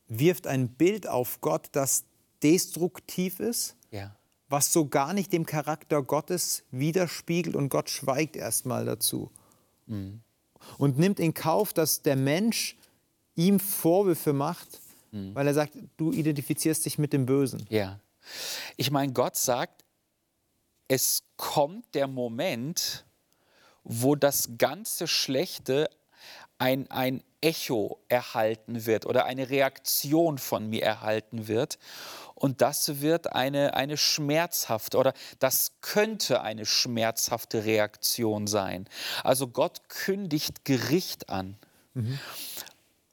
wirft 0.08 0.48
ein 0.48 0.70
Bild 0.70 1.08
auf 1.08 1.42
Gott, 1.42 1.68
das 1.74 2.06
destruktiv 2.42 3.40
ist, 3.40 3.76
ja. 3.92 4.16
was 4.48 4.72
so 4.72 4.88
gar 4.88 5.14
nicht 5.14 5.34
dem 5.34 5.46
Charakter 5.46 6.02
Gottes 6.02 6.64
widerspiegelt 6.72 7.56
und 7.56 7.70
Gott 7.70 7.90
schweigt 7.90 8.36
erstmal 8.36 8.86
dazu. 8.86 9.32
Mhm 9.88 10.22
und 10.78 10.98
nimmt 10.98 11.20
in 11.20 11.34
Kauf, 11.34 11.74
dass 11.74 12.02
der 12.02 12.16
Mensch 12.16 12.78
ihm 13.36 13.60
Vorwürfe 13.60 14.34
macht, 14.34 14.82
mhm. 15.12 15.34
weil 15.36 15.48
er 15.48 15.54
sagt, 15.54 15.74
du 15.98 16.12
identifizierst 16.12 16.86
dich 16.86 16.98
mit 16.98 17.14
dem 17.14 17.26
Bösen. 17.26 17.66
Ja. 17.70 18.00
Ich 18.76 18.92
meine, 18.92 19.14
Gott 19.14 19.36
sagt, 19.36 19.86
es 20.88 21.24
kommt 21.38 21.96
der 21.96 22.08
Moment, 22.08 23.06
wo 23.84 24.16
das 24.16 24.50
ganze 24.58 25.08
Schlechte 25.08 25.90
ein, 26.58 26.90
ein 26.90 27.24
Echo 27.42 28.00
erhalten 28.08 28.86
wird 28.86 29.06
oder 29.06 29.26
eine 29.26 29.50
Reaktion 29.50 30.38
von 30.38 30.70
mir 30.70 30.84
erhalten 30.84 31.48
wird. 31.48 31.78
Und 32.38 32.62
das 32.62 33.02
wird 33.02 33.34
eine, 33.34 33.74
eine 33.74 33.98
schmerzhafte 33.98 34.98
oder 34.98 35.14
das 35.40 35.72
könnte 35.82 36.42
eine 36.42 36.68
schmerzhafte 36.68 37.66
Reaktion 37.66 38.46
sein. 38.46 38.88
Also 39.24 39.48
Gott 39.48 39.90
kündigt 39.90 40.64
Gericht 40.64 41.30
an. 41.30 41.58
Mhm. 41.96 42.20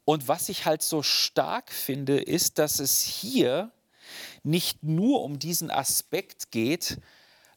Und 0.05 0.27
was 0.27 0.49
ich 0.49 0.67
halt 0.67 0.83
so 0.83 1.01
stark 1.01 1.71
finde, 1.71 2.21
ist, 2.21 2.59
dass 2.59 2.79
es 2.79 3.01
hier 3.01 3.71
nicht 4.43 4.83
nur 4.83 5.23
um 5.23 5.39
diesen 5.39 5.71
Aspekt 5.71 6.51
geht, 6.51 6.99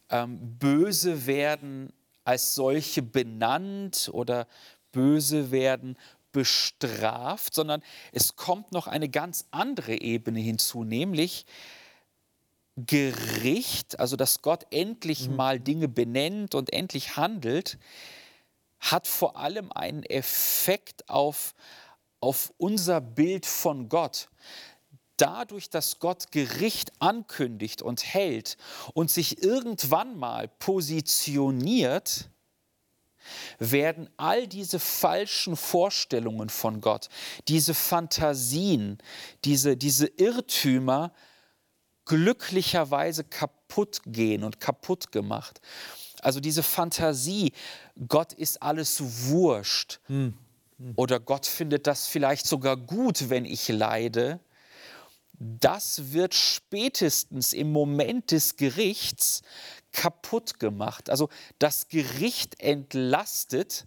ähm, 0.09 0.57
böse 0.59 1.27
werden 1.27 1.93
als 2.25 2.55
solche 2.55 3.03
benannt 3.03 4.09
oder 4.15 4.47
böse 4.91 5.51
werden 5.51 5.99
bestraft, 6.39 7.53
sondern 7.53 7.83
es 8.13 8.37
kommt 8.37 8.71
noch 8.71 8.87
eine 8.87 9.09
ganz 9.09 9.47
andere 9.51 10.01
Ebene 10.01 10.39
hinzu, 10.39 10.85
nämlich 10.85 11.47
Gericht, 12.77 13.99
also 13.99 14.15
dass 14.15 14.41
Gott 14.41 14.65
endlich 14.71 15.29
mhm. 15.29 15.35
mal 15.35 15.59
Dinge 15.59 15.89
benennt 15.89 16.55
und 16.55 16.73
endlich 16.73 17.17
handelt, 17.17 17.77
hat 18.79 19.09
vor 19.09 19.37
allem 19.37 19.73
einen 19.73 20.05
Effekt 20.05 21.09
auf, 21.09 21.57
auf 22.21 22.53
unser 22.57 23.01
Bild 23.01 23.45
von 23.45 23.89
Gott. 23.89 24.29
Dadurch, 25.17 25.71
dass 25.71 25.99
Gott 25.99 26.31
Gericht 26.31 26.93
ankündigt 27.01 27.83
und 27.83 28.05
hält 28.05 28.57
und 28.95 29.11
sich 29.11 29.43
irgendwann 29.43 30.17
mal 30.17 30.47
positioniert, 30.47 32.31
werden 33.59 34.09
all 34.17 34.47
diese 34.47 34.79
falschen 34.79 35.57
Vorstellungen 35.57 36.49
von 36.49 36.81
Gott, 36.81 37.09
diese 37.49 37.75
Fantasien, 37.75 38.99
diese, 39.45 39.77
diese 39.77 40.07
Irrtümer 40.07 41.13
glücklicherweise 42.05 43.25
kaputt 43.25 44.01
gehen 44.07 44.43
und 44.43 44.61
kaputt 44.61 45.13
gemacht. 45.13 45.61
Also 46.23 46.41
diese 46.41 46.63
Fantasie, 46.63 47.53
Gott 48.09 48.33
ist 48.33 48.63
alles 48.63 49.29
wurscht 49.29 50.01
hm. 50.07 50.35
Hm. 50.79 50.93
oder 50.97 51.21
Gott 51.21 51.47
findet 51.47 51.87
das 51.87 52.07
vielleicht 52.07 52.47
sogar 52.47 52.77
gut, 52.77 53.31
wenn 53.31 53.45
ich 53.45 53.69
leide, 53.69 54.41
das 55.41 56.13
wird 56.13 56.35
spätestens 56.35 57.53
im 57.53 57.71
Moment 57.71 58.33
des 58.33 58.57
Gerichts 58.57 59.43
kaputt 59.99 60.61
gemacht. 60.61 61.11
Also 61.11 61.29
das 61.59 61.89
Gericht 61.89 62.61
entlastet 62.61 63.87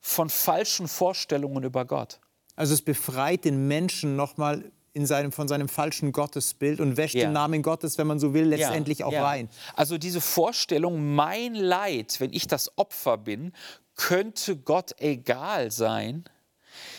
von 0.00 0.30
falschen 0.30 0.86
Vorstellungen 0.86 1.64
über 1.64 1.84
Gott. 1.84 2.20
Also 2.54 2.72
es 2.72 2.82
befreit 2.82 3.44
den 3.44 3.66
Menschen 3.66 4.14
nochmal 4.14 4.70
in 4.92 5.06
seinem, 5.06 5.32
von 5.32 5.48
seinem 5.48 5.68
falschen 5.68 6.12
Gottesbild 6.12 6.80
und 6.80 6.96
wäscht 6.96 7.16
ja. 7.16 7.26
den 7.26 7.32
Namen 7.32 7.62
Gottes, 7.62 7.98
wenn 7.98 8.06
man 8.06 8.20
so 8.20 8.32
will, 8.32 8.44
letztendlich 8.44 9.00
ja, 9.00 9.06
auch 9.06 9.12
ja. 9.12 9.26
rein. 9.26 9.48
Also 9.74 9.98
diese 9.98 10.20
Vorstellung, 10.20 11.14
mein 11.16 11.56
Leid, 11.56 12.20
wenn 12.20 12.32
ich 12.32 12.46
das 12.46 12.78
Opfer 12.78 13.18
bin, 13.18 13.52
könnte 13.96 14.56
Gott 14.56 14.94
egal 14.98 15.72
sein. 15.72 16.24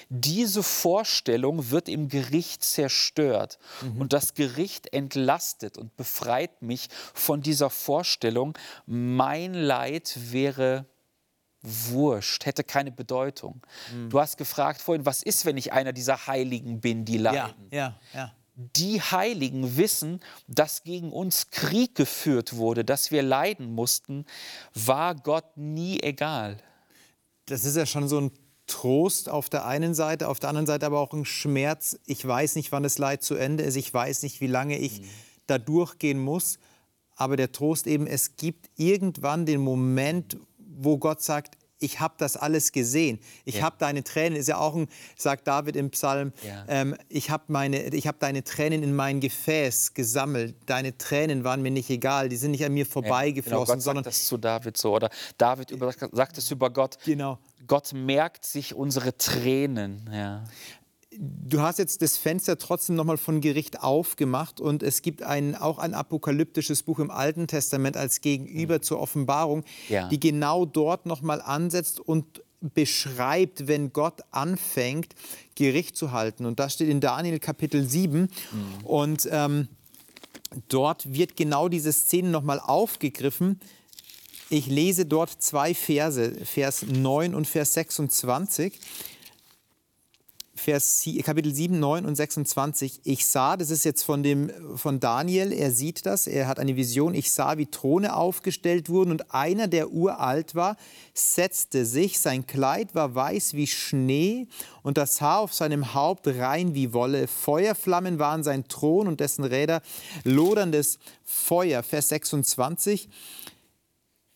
Diese 0.10 0.64
Vorstellung 0.64 1.70
wird 1.72 1.90
im 1.90 2.10
Gericht 2.10 2.64
zerstört 2.64 3.60
mhm. 3.82 4.02
und 4.02 4.14
das 4.14 4.34
Gericht 4.34 4.94
entlastet 4.94 5.78
und 5.78 5.96
befreit 5.98 6.62
mich 6.62 6.90
von 7.14 7.42
dieser 7.42 7.70
Vorstellung, 7.70 8.58
mein 8.86 9.54
Leid 9.54 10.18
wäre 10.32 10.86
wurscht, 11.62 12.46
hätte 12.46 12.64
keine 12.64 12.92
Bedeutung. 12.92 13.62
Mhm. 13.94 14.10
Du 14.10 14.20
hast 14.20 14.38
gefragt 14.38 14.82
vorhin, 14.82 15.06
was 15.06 15.24
ist, 15.24 15.46
wenn 15.46 15.58
ich 15.58 15.74
einer 15.74 15.94
dieser 15.94 16.28
Heiligen 16.28 16.80
bin, 16.80 17.06
die 17.06 17.18
leiden? 17.18 17.68
Ja, 17.72 17.78
ja, 17.78 18.00
ja. 18.14 18.34
Die 18.76 19.02
Heiligen 19.02 19.78
wissen, 19.78 20.20
dass 20.48 20.84
gegen 20.84 21.14
uns 21.14 21.50
Krieg 21.50 21.96
geführt 21.96 22.58
wurde, 22.58 22.84
dass 22.84 23.10
wir 23.10 23.24
leiden 23.24 23.72
mussten, 23.72 24.26
war 24.74 25.16
Gott 25.16 25.56
nie 25.56 26.02
egal. 26.02 26.58
Das 27.46 27.64
ist 27.64 27.78
ja 27.78 27.86
schon 27.86 28.10
so 28.10 28.20
ein 28.20 28.32
Trost 28.70 29.30
auf 29.30 29.50
der 29.50 29.66
einen 29.66 29.94
Seite, 29.94 30.30
auf 30.30 30.40
der 30.40 30.50
anderen 30.50 30.68
Seite 30.68 30.86
aber 30.86 31.00
auch 31.00 31.14
ein 31.14 31.26
Schmerz. 31.26 32.00
Ich 32.06 32.26
weiß 32.26 32.56
nicht, 32.56 32.72
wann 32.72 32.84
das 32.84 32.98
Leid 32.98 33.24
zu 33.24 33.36
Ende 33.36 33.64
ist, 33.64 33.76
ich 33.76 33.94
weiß 33.94 34.24
nicht, 34.24 34.40
wie 34.40 34.48
lange 34.48 34.78
ich 34.78 35.02
mhm. 35.02 35.10
da 35.48 35.58
durchgehen 35.58 36.20
muss. 36.20 36.60
Aber 37.16 37.36
der 37.36 37.52
Trost 37.52 37.86
eben, 37.86 38.08
es 38.08 38.38
gibt 38.38 38.70
irgendwann 38.78 39.46
den 39.46 39.60
Moment, 39.60 40.38
wo 40.58 40.98
Gott 40.98 41.22
sagt, 41.22 41.58
ich 41.80 42.00
habe 42.00 42.14
das 42.18 42.38
alles 42.38 42.72
gesehen. 42.72 43.20
Ich 43.46 43.56
ja. 43.56 43.64
habe 43.64 43.78
deine 43.80 44.04
Tränen, 44.04 44.38
ist 44.38 44.48
ja 44.48 44.58
auch 44.58 44.76
ein, 44.76 44.88
sagt 45.18 45.48
David 45.48 45.76
im 45.76 45.90
Psalm, 45.92 46.34
ja. 46.46 46.66
ähm, 46.68 46.96
ich 47.08 47.30
habe 47.30 47.54
hab 47.54 48.20
deine 48.20 48.44
Tränen 48.44 48.84
in 48.84 48.96
mein 48.96 49.20
Gefäß 49.20 49.94
gesammelt. 49.94 50.56
Deine 50.66 50.98
Tränen 50.98 51.44
waren 51.44 51.62
mir 51.62 51.72
nicht 51.72 51.90
egal, 51.90 52.30
die 52.30 52.36
sind 52.36 52.52
nicht 52.52 52.66
an 52.66 52.74
mir 52.74 52.86
vorbeigeflossen. 52.86 53.52
Ja, 53.52 53.64
genau, 53.64 53.74
Gott 53.74 53.82
sondern 53.82 54.04
sagt 54.04 54.16
das 54.16 54.26
zu 54.26 54.38
David 54.38 54.78
so, 54.78 54.94
oder 54.94 55.10
David 55.38 55.72
über, 55.72 55.92
sagt 56.12 56.38
es 56.38 56.52
über 56.52 56.70
Gott. 56.70 56.98
Genau. 57.06 57.40
Gott 57.70 57.94
merkt 57.94 58.46
sich 58.46 58.76
unsere 58.76 59.18
Tränen. 59.18 60.10
Ja 60.12 60.44
du 61.20 61.62
hast 61.62 61.80
jetzt 61.80 62.02
das 62.02 62.18
Fenster 62.18 62.58
trotzdem 62.58 62.96
nochmal 62.96 63.18
von 63.18 63.42
Gericht 63.42 63.82
aufgemacht 63.82 64.62
und 64.62 64.84
es 64.84 65.02
gibt 65.02 65.24
ein, 65.24 65.56
auch 65.56 65.78
ein 65.80 65.94
apokalyptisches 65.94 66.84
Buch 66.84 67.00
im 67.00 67.12
Alten 67.12 67.48
Testament 67.48 67.98
als 67.98 68.22
Gegenüber 68.22 68.76
mhm. 68.76 68.82
zur 68.84 69.00
Offenbarung, 69.00 69.64
ja. 69.90 70.08
die 70.08 70.20
genau 70.20 70.66
dort 70.66 71.06
nochmal 71.06 71.42
ansetzt 71.42 72.00
und 72.00 72.44
beschreibt, 72.62 73.68
wenn 73.68 73.94
Gott 73.94 74.22
anfängt, 74.32 75.16
Gericht 75.56 75.96
zu 75.96 76.12
halten. 76.12 76.46
Und 76.46 76.60
das 76.60 76.74
steht 76.74 76.90
in 76.90 77.00
Daniel 77.00 77.40
Kapitel 77.40 77.88
7 77.88 78.22
mhm. 78.22 78.30
und 78.86 79.28
ähm, 79.32 79.68
dort 80.68 81.14
wird 81.14 81.36
genau 81.36 81.70
diese 81.70 81.94
Szene 81.94 82.30
nochmal 82.30 82.60
aufgegriffen. 82.60 83.60
Ich 84.52 84.66
lese 84.66 85.06
dort 85.06 85.30
zwei 85.30 85.76
Verse, 85.76 86.34
Vers 86.44 86.82
9 86.82 87.36
und 87.36 87.48
Vers 87.48 87.76
26. 87.76 88.80
Vers, 90.56 91.08
Kapitel 91.24 91.54
7, 91.54 91.80
9 91.80 92.04
und 92.08 92.16
26. 92.16 93.02
Ich 93.04 93.28
sah, 93.28 93.58
das 93.58 93.70
ist 93.70 93.86
jetzt 93.86 94.02
von, 94.02 94.24
dem, 94.24 94.50
von 94.76 95.00
Daniel, 95.00 95.54
er 95.54 95.72
sieht 95.72 96.08
das, 96.08 96.26
er 96.26 96.48
hat 96.48 96.58
eine 96.58 96.76
Vision. 96.76 97.14
Ich 97.14 97.32
sah, 97.32 97.60
wie 97.60 97.68
Throne 97.68 98.16
aufgestellt 98.16 98.90
wurden 98.90 99.12
und 99.12 99.36
einer, 99.36 99.68
der 99.68 99.92
uralt 99.92 100.56
war, 100.56 100.78
setzte 101.14 101.86
sich. 101.86 102.20
Sein 102.20 102.48
Kleid 102.48 102.96
war 102.96 103.14
weiß 103.14 103.54
wie 103.54 103.68
Schnee 103.68 104.48
und 104.82 104.98
das 104.98 105.22
Haar 105.22 105.42
auf 105.42 105.54
seinem 105.54 105.94
Haupt 105.94 106.26
rein 106.26 106.74
wie 106.74 106.92
Wolle. 106.92 107.28
Feuerflammen 107.28 108.18
waren 108.18 108.44
sein 108.44 108.68
Thron 108.68 109.08
und 109.08 109.20
dessen 109.20 109.44
Räder 109.44 109.84
loderndes 110.24 110.98
Feuer. 111.24 111.84
Vers 111.84 112.10
26. 112.10 113.10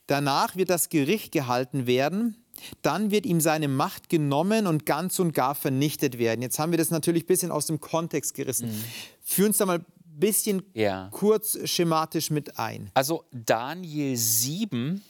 Danach 0.07 0.55
wird 0.55 0.69
das 0.69 0.89
Gericht 0.89 1.31
gehalten 1.31 1.87
werden 1.87 2.37
dann 2.81 3.11
wird 3.11 3.25
ihm 3.25 3.41
seine 3.41 3.67
Macht 3.67 4.09
genommen 4.09 4.67
und 4.67 4.85
ganz 4.85 5.19
und 5.19 5.33
gar 5.33 5.55
vernichtet 5.55 6.17
werden. 6.17 6.41
Jetzt 6.41 6.59
haben 6.59 6.71
wir 6.71 6.77
das 6.77 6.91
natürlich 6.91 7.23
ein 7.23 7.27
bisschen 7.27 7.51
aus 7.51 7.65
dem 7.65 7.79
Kontext 7.79 8.33
gerissen. 8.33 8.69
Mhm. 8.69 8.83
Führ 9.21 9.47
uns 9.47 9.57
da 9.57 9.65
mal 9.65 9.79
ein 9.79 9.85
bisschen 10.19 10.63
ja. 10.73 11.09
kurz 11.11 11.57
schematisch 11.65 12.29
mit 12.29 12.57
ein. 12.57 12.91
Also 12.93 13.25
Daniel 13.31 14.15
7 14.15 15.03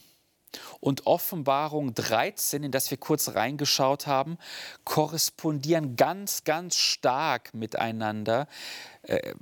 und 0.79 1.07
Offenbarung 1.07 1.93
13, 1.93 2.63
in 2.63 2.71
das 2.71 2.91
wir 2.91 2.97
kurz 2.97 3.29
reingeschaut 3.29 4.07
haben, 4.07 4.37
korrespondieren 4.83 5.95
ganz, 5.95 6.43
ganz 6.43 6.75
stark 6.75 7.53
miteinander. 7.53 8.47
Äh, 9.01 9.33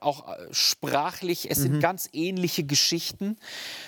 auch 0.00 0.28
äh, 0.28 0.48
sprachlich, 0.52 1.50
es 1.50 1.58
mhm. 1.58 1.62
sind 1.62 1.80
ganz 1.80 2.08
ähnliche 2.12 2.64
Geschichten. 2.64 3.36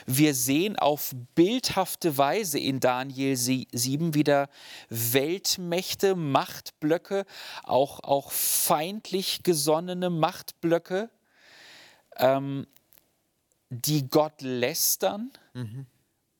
Wir 0.07 0.35
sehen 0.35 0.79
auf 0.79 1.15
bildhafte 1.35 2.19
Weise 2.19 2.59
in 2.59 2.81
Daniel 2.81 3.37
7 3.37 4.15
wieder 4.15 4.49
Weltmächte, 4.89 6.15
Machtblöcke, 6.17 7.25
auch, 7.63 8.01
auch 8.01 8.31
feindlich 8.33 9.43
gesonnene 9.43 10.11
Machtblöcke, 10.11 11.11
ähm, 12.17 12.67
die 13.71 14.09
Gott 14.09 14.43
lästern. 14.43 15.31
Mhm 15.55 15.87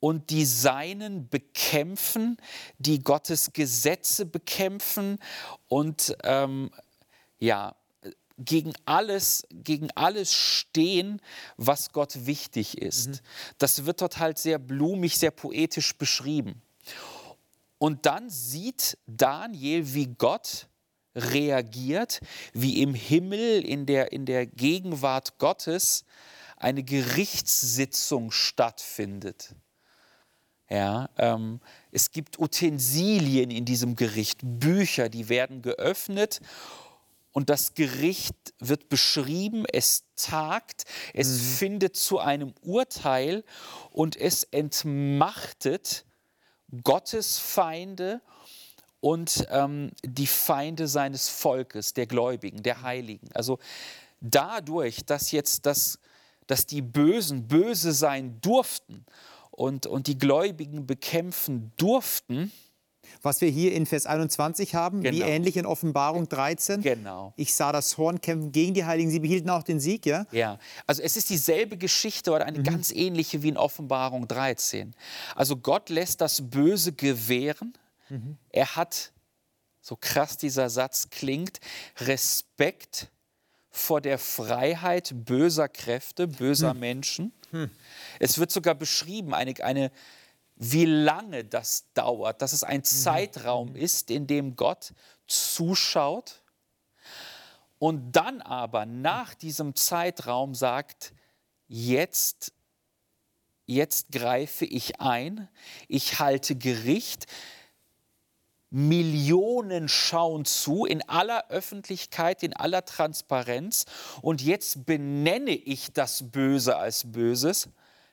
und 0.01 0.31
die 0.31 0.47
Seinen 0.47 1.29
bekämpfen, 1.29 2.39
die 2.79 3.01
Gottes 3.01 3.53
Gesetze 3.53 4.25
bekämpfen 4.25 5.19
und 5.69 6.17
ähm, 6.25 6.71
ja, 7.39 7.77
gegen 8.45 8.73
alles, 8.87 9.47
gegen 9.51 9.91
alles 9.95 10.35
stehen, 10.35 11.21
was 11.57 11.93
Gott 11.93 12.27
wichtig 12.27 12.79
ist. 12.79 13.09
Mhm. 13.09 13.19
Das 13.59 13.85
wird 13.87 14.01
dort 14.01 14.19
halt 14.19 14.39
sehr 14.39 14.59
blumig, 14.59 15.19
sehr 15.19 15.31
poetisch 15.31 15.97
beschrieben. 15.97 16.63
Und 17.79 18.07
dann 18.07 18.29
sieht 18.29 18.99
Daniel, 19.07 19.95
wie 19.95 20.09
Gott 20.09 20.69
reagiert, 21.15 22.21
wie 22.53 22.83
im 22.83 22.95
Himmel, 22.95 23.65
in 23.65 23.87
der, 23.87 24.13
in 24.13 24.27
der 24.27 24.47
Gegenwart 24.47 25.39
Gottes, 25.39 26.05
eine 26.57 26.83
Gerichtssitzung 26.83 28.31
stattfindet. 28.31 29.55
Ja, 30.69 31.09
ähm, 31.19 31.61
es 31.91 32.13
gibt 32.13 32.39
Utensilien 32.39 33.51
in 33.51 33.65
diesem 33.65 33.97
Gericht, 33.97 34.39
Bücher, 34.43 35.09
die 35.09 35.29
werden 35.29 35.63
geöffnet 35.63 36.41
und 37.33 37.51
das 37.51 37.75
Gericht 37.75 38.35
wird 38.59 38.89
beschrieben, 38.89 39.65
es 39.73 40.05
tagt, 40.17 40.85
es 41.15 41.29
mhm. 41.29 41.41
findet 41.41 41.97
zu 41.97 42.19
einem 42.19 42.55
Urteil 42.63 43.45
und 43.91 44.17
es 44.17 44.45
entmachtet 44.45 46.05
Gottes 46.83 47.39
Feinde 47.39 48.21
und 49.01 49.47
ähm, 49.51 49.93
die 50.05 50.27
Feinde 50.27 50.89
seines 50.89 51.29
Volkes, 51.29 51.95
der 51.95 52.07
Gläubigen, 52.07 52.63
der 52.63 52.83
Heiligen. 52.83 53.29
Also 53.35 53.59
dadurch, 54.21 55.05
dass 55.05 55.31
jetzt 55.31 55.67
das, 55.67 55.99
dass 56.47 56.67
die 56.67 56.83
Bösen 56.83 57.49
böse 57.49 57.93
sein 57.93 58.41
durften 58.41 59.07
und, 59.51 59.87
und 59.87 60.07
die 60.07 60.19
Gläubigen 60.19 60.87
bekämpfen 60.87 61.73
durften, 61.77 62.53
was 63.23 63.41
wir 63.41 63.49
hier 63.49 63.73
in 63.73 63.87
Vers 63.87 64.07
21 64.07 64.75
haben, 64.75 65.03
genau. 65.03 65.17
wie 65.17 65.23
ähnlich 65.23 65.57
in 65.57 65.67
Offenbarung 65.67 66.29
13. 66.29 66.83
Genau. 66.83 67.33
Ich 67.37 67.55
sah 67.55 67.73
das 67.73 67.99
Horn 67.99 68.21
kämpfen 68.21 68.53
gegen 68.53 68.75
die 68.75 68.85
Heiligen, 68.85 69.11
sie 69.11 69.21
behielten 69.21 69.51
auch 69.51 69.63
den 69.63 69.81
Sieg, 69.81 70.07
ja? 70.07 70.27
Ja, 70.33 70.59
also 70.87 71.03
es 71.03 71.17
ist 71.17 71.31
dieselbe 71.31 71.77
Geschichte 71.77 72.31
oder 72.31 72.47
eine 72.47 72.59
mhm. 72.59 72.65
ganz 72.65 72.91
ähnliche 72.91 73.43
wie 73.43 73.49
in 73.49 73.57
Offenbarung 73.57 74.29
13. 74.29 74.95
Also 75.35 75.57
Gott 75.57 75.89
lässt 75.89 76.21
das 76.21 76.51
Böse 76.51 76.93
gewähren. 76.93 77.75
Mhm. 78.09 78.37
Er 78.51 78.77
hat, 78.77 79.13
so 79.81 79.97
krass 79.97 80.37
dieser 80.37 80.71
Satz 80.71 81.09
klingt, 81.11 81.61
Respekt 81.99 83.11
vor 83.71 84.01
der 84.01 84.19
Freiheit 84.19 85.13
böser 85.15 85.69
Kräfte, 85.69 86.27
böser 86.27 86.73
hm. 86.73 86.81
Menschen. 86.81 87.33
Hm. 87.53 87.71
Es 88.19 88.39
wird 88.39 88.51
sogar 88.51 88.75
beschrieben, 88.75 89.33
eine, 89.33 89.55
eine 89.63 89.93
wie 90.63 90.85
lange 90.85 91.43
das 91.43 91.87
dauert, 91.95 92.43
dass 92.43 92.53
es 92.53 92.63
ein 92.65 92.81
mhm. 92.81 92.85
Zeitraum 92.85 93.77
ist, 93.77 94.11
in 94.11 94.27
dem 94.27 94.57
Gott 94.57 94.93
zuschaut. 95.27 96.43
Und 97.79 98.13
dann 98.13 98.43
aber 98.43 98.85
nach 98.85 99.35
diesem 99.35 99.75
Zeitraum 99.75 100.55
sagt, 100.55 101.15
jetzt, 101.67 102.53
jetzt 103.65 104.13
greife 104.13 104.67
ich 104.67 105.01
ein, 105.01 105.49
ich 105.89 106.19
halte 106.19 106.57
Gericht, 106.57 107.25
Millionen 108.69 109.89
schauen 109.89 110.45
zu 110.45 110.85
in 110.85 111.09
aller 111.09 111.49
Öffentlichkeit, 111.49 112.43
in 112.43 112.53
aller 112.53 112.85
Transparenz 112.85 113.87
und 114.21 114.43
jetzt 114.43 114.85
benenne 114.85 115.53
ich 115.53 115.91
das 115.95 116.31
Böse 116.31 116.77
als 116.77 117.11
Böses. 117.11 117.71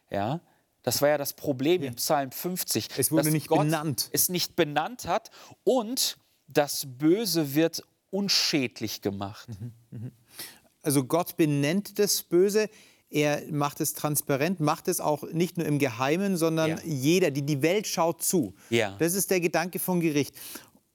Ja, 0.10 0.39
das 0.88 1.02
war 1.02 1.10
ja 1.10 1.17
das 1.17 1.34
Problem 1.34 1.82
ja. 1.82 1.89
im 1.89 1.95
Psalm 1.95 2.32
50. 2.32 2.88
Es 2.95 3.12
wurde 3.12 3.30
nicht 3.30 3.50
Gott 3.50 3.60
benannt. 3.60 4.10
Es 4.13 4.30
nicht 4.30 4.56
benannt 4.56 5.06
hat 5.06 5.32
und 5.65 6.17
das 6.47 6.86
Böse 6.88 7.56
wird 7.56 7.84
unschädlich 8.10 9.02
gemacht. 9.02 9.50
Mhm, 9.50 9.73
mhm. 9.91 10.12
Also 10.82 11.04
Gott 11.04 11.36
benennt 11.36 12.00
das 12.00 12.23
Böse. 12.23 12.69
Er 13.10 13.43
macht 13.52 13.82
es 13.82 13.95
transparent, 13.95 14.62
macht 14.62 14.88
es 14.88 15.02
auch 15.02 15.23
nicht 15.23 15.58
nur 15.58 15.67
im 15.67 15.78
Geheimen, 15.78 16.38
sondern 16.38 16.69
ja. 16.69 16.80
jeder, 16.86 17.32
die, 17.32 17.41
die 17.41 17.62
Welt 17.62 17.86
schaut 17.86 18.23
zu. 18.23 18.54
Ja. 18.69 18.95
Das 18.97 19.13
ist 19.13 19.30
der 19.30 19.41
Gedanke 19.41 19.80
von 19.80 20.00
Gericht. 20.00 20.36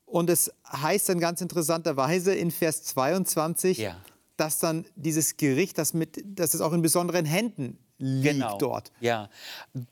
Und 0.07 0.31
es 0.31 0.51
heißt 0.73 1.11
dann 1.11 1.21
ganz 1.21 1.43
interessanterweise 1.43 2.35
in 2.35 2.51
Vers 2.51 2.83
22, 2.85 3.77
ja. 3.77 4.03
dass 4.39 4.59
dann 4.59 4.87
dieses 4.97 5.37
Gericht, 5.37 5.77
das, 5.77 5.93
mit, 5.93 6.23
dass 6.25 6.55
es 6.55 6.63
auch 6.63 6.73
in 6.73 6.81
besonderen 6.81 7.27
Händen 7.27 7.77
liegt 8.03 8.35
genau. 8.35 8.59
dort. 8.59 8.91
Ja, 9.01 9.29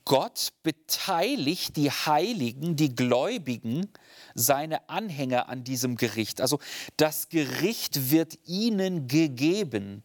Gott 0.03 0.51
beteiligt 0.63 1.77
die 1.77 1.89
Heiligen, 1.89 2.75
die 2.75 2.93
Gläubigen, 2.93 3.87
seine 4.35 4.89
Anhänger 4.89 5.47
an 5.47 5.63
diesem 5.63 5.95
Gericht. 5.95 6.41
Also 6.41 6.59
das 6.97 7.29
Gericht 7.29 8.11
wird 8.11 8.37
ihnen 8.45 9.07
gegeben. 9.07 10.03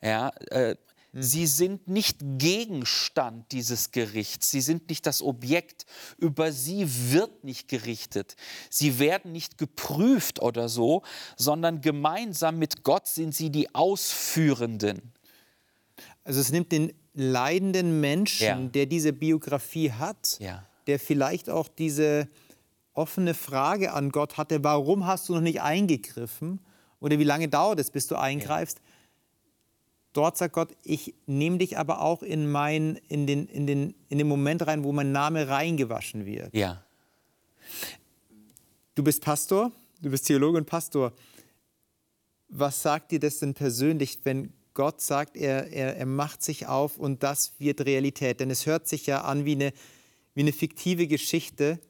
Ja, 0.00 0.30
äh, 0.50 0.76
Sie 1.18 1.46
sind 1.46 1.88
nicht 1.88 2.18
Gegenstand 2.20 3.50
dieses 3.52 3.90
Gerichts. 3.90 4.50
Sie 4.50 4.60
sind 4.60 4.90
nicht 4.90 5.06
das 5.06 5.22
Objekt. 5.22 5.86
Über 6.18 6.52
sie 6.52 6.86
wird 7.10 7.42
nicht 7.42 7.68
gerichtet. 7.68 8.36
Sie 8.68 8.98
werden 8.98 9.32
nicht 9.32 9.56
geprüft 9.56 10.42
oder 10.42 10.68
so, 10.68 11.02
sondern 11.38 11.80
gemeinsam 11.80 12.58
mit 12.58 12.82
Gott 12.82 13.06
sind 13.06 13.34
sie 13.34 13.48
die 13.48 13.74
Ausführenden. 13.74 15.14
Also 16.22 16.40
es 16.40 16.50
nimmt 16.52 16.70
den 16.70 16.92
leidenden 17.16 18.00
Menschen, 18.00 18.44
ja. 18.46 18.68
der 18.68 18.86
diese 18.86 19.12
Biografie 19.12 19.90
hat, 19.90 20.38
ja. 20.38 20.64
der 20.86 21.00
vielleicht 21.00 21.50
auch 21.50 21.66
diese 21.66 22.28
offene 22.94 23.34
Frage 23.34 23.92
an 23.92 24.10
Gott 24.10 24.36
hatte, 24.36 24.62
warum 24.62 25.06
hast 25.06 25.28
du 25.28 25.34
noch 25.34 25.40
nicht 25.40 25.60
eingegriffen? 25.60 26.60
Oder 27.00 27.18
wie 27.18 27.24
lange 27.24 27.48
dauert 27.48 27.80
es, 27.80 27.90
bis 27.90 28.06
du 28.06 28.16
eingreifst? 28.16 28.78
Ja 28.78 28.84
Dort 30.16 30.38
sagt 30.38 30.54
Gott, 30.54 30.74
ich 30.82 31.14
nehme 31.26 31.58
dich 31.58 31.76
aber 31.76 32.00
auch 32.00 32.22
in, 32.22 32.50
mein, 32.50 32.96
in, 33.06 33.26
den, 33.26 33.46
in, 33.48 33.66
den, 33.66 33.94
in 34.08 34.16
den 34.16 34.26
Moment 34.26 34.66
rein, 34.66 34.82
wo 34.82 34.90
mein 34.90 35.12
Name 35.12 35.46
reingewaschen 35.46 36.24
wird. 36.24 36.54
Ja. 36.54 36.82
Du 38.94 39.04
bist 39.04 39.20
Pastor, 39.22 39.72
du 40.00 40.08
bist 40.08 40.26
Theologe 40.26 40.56
und 40.56 40.64
Pastor. 40.64 41.12
Was 42.48 42.80
sagt 42.80 43.12
dir 43.12 43.20
das 43.20 43.40
denn 43.40 43.52
persönlich, 43.52 44.20
wenn 44.24 44.54
Gott 44.76 45.00
sagt, 45.00 45.36
er, 45.36 45.72
er, 45.72 45.96
er 45.96 46.06
macht 46.06 46.42
sich 46.44 46.66
auf 46.66 46.98
und 46.98 47.22
das 47.22 47.54
wird 47.58 47.80
Realität? 47.80 48.38
Denn 48.38 48.50
es 48.50 48.66
hört 48.66 48.86
sich 48.86 49.06
ja 49.06 49.22
an 49.22 49.44
wie 49.44 49.52
eine, 49.52 49.72
wie 50.34 50.42
eine 50.42 50.52
fiktive 50.52 51.08
Geschichte, 51.08 51.80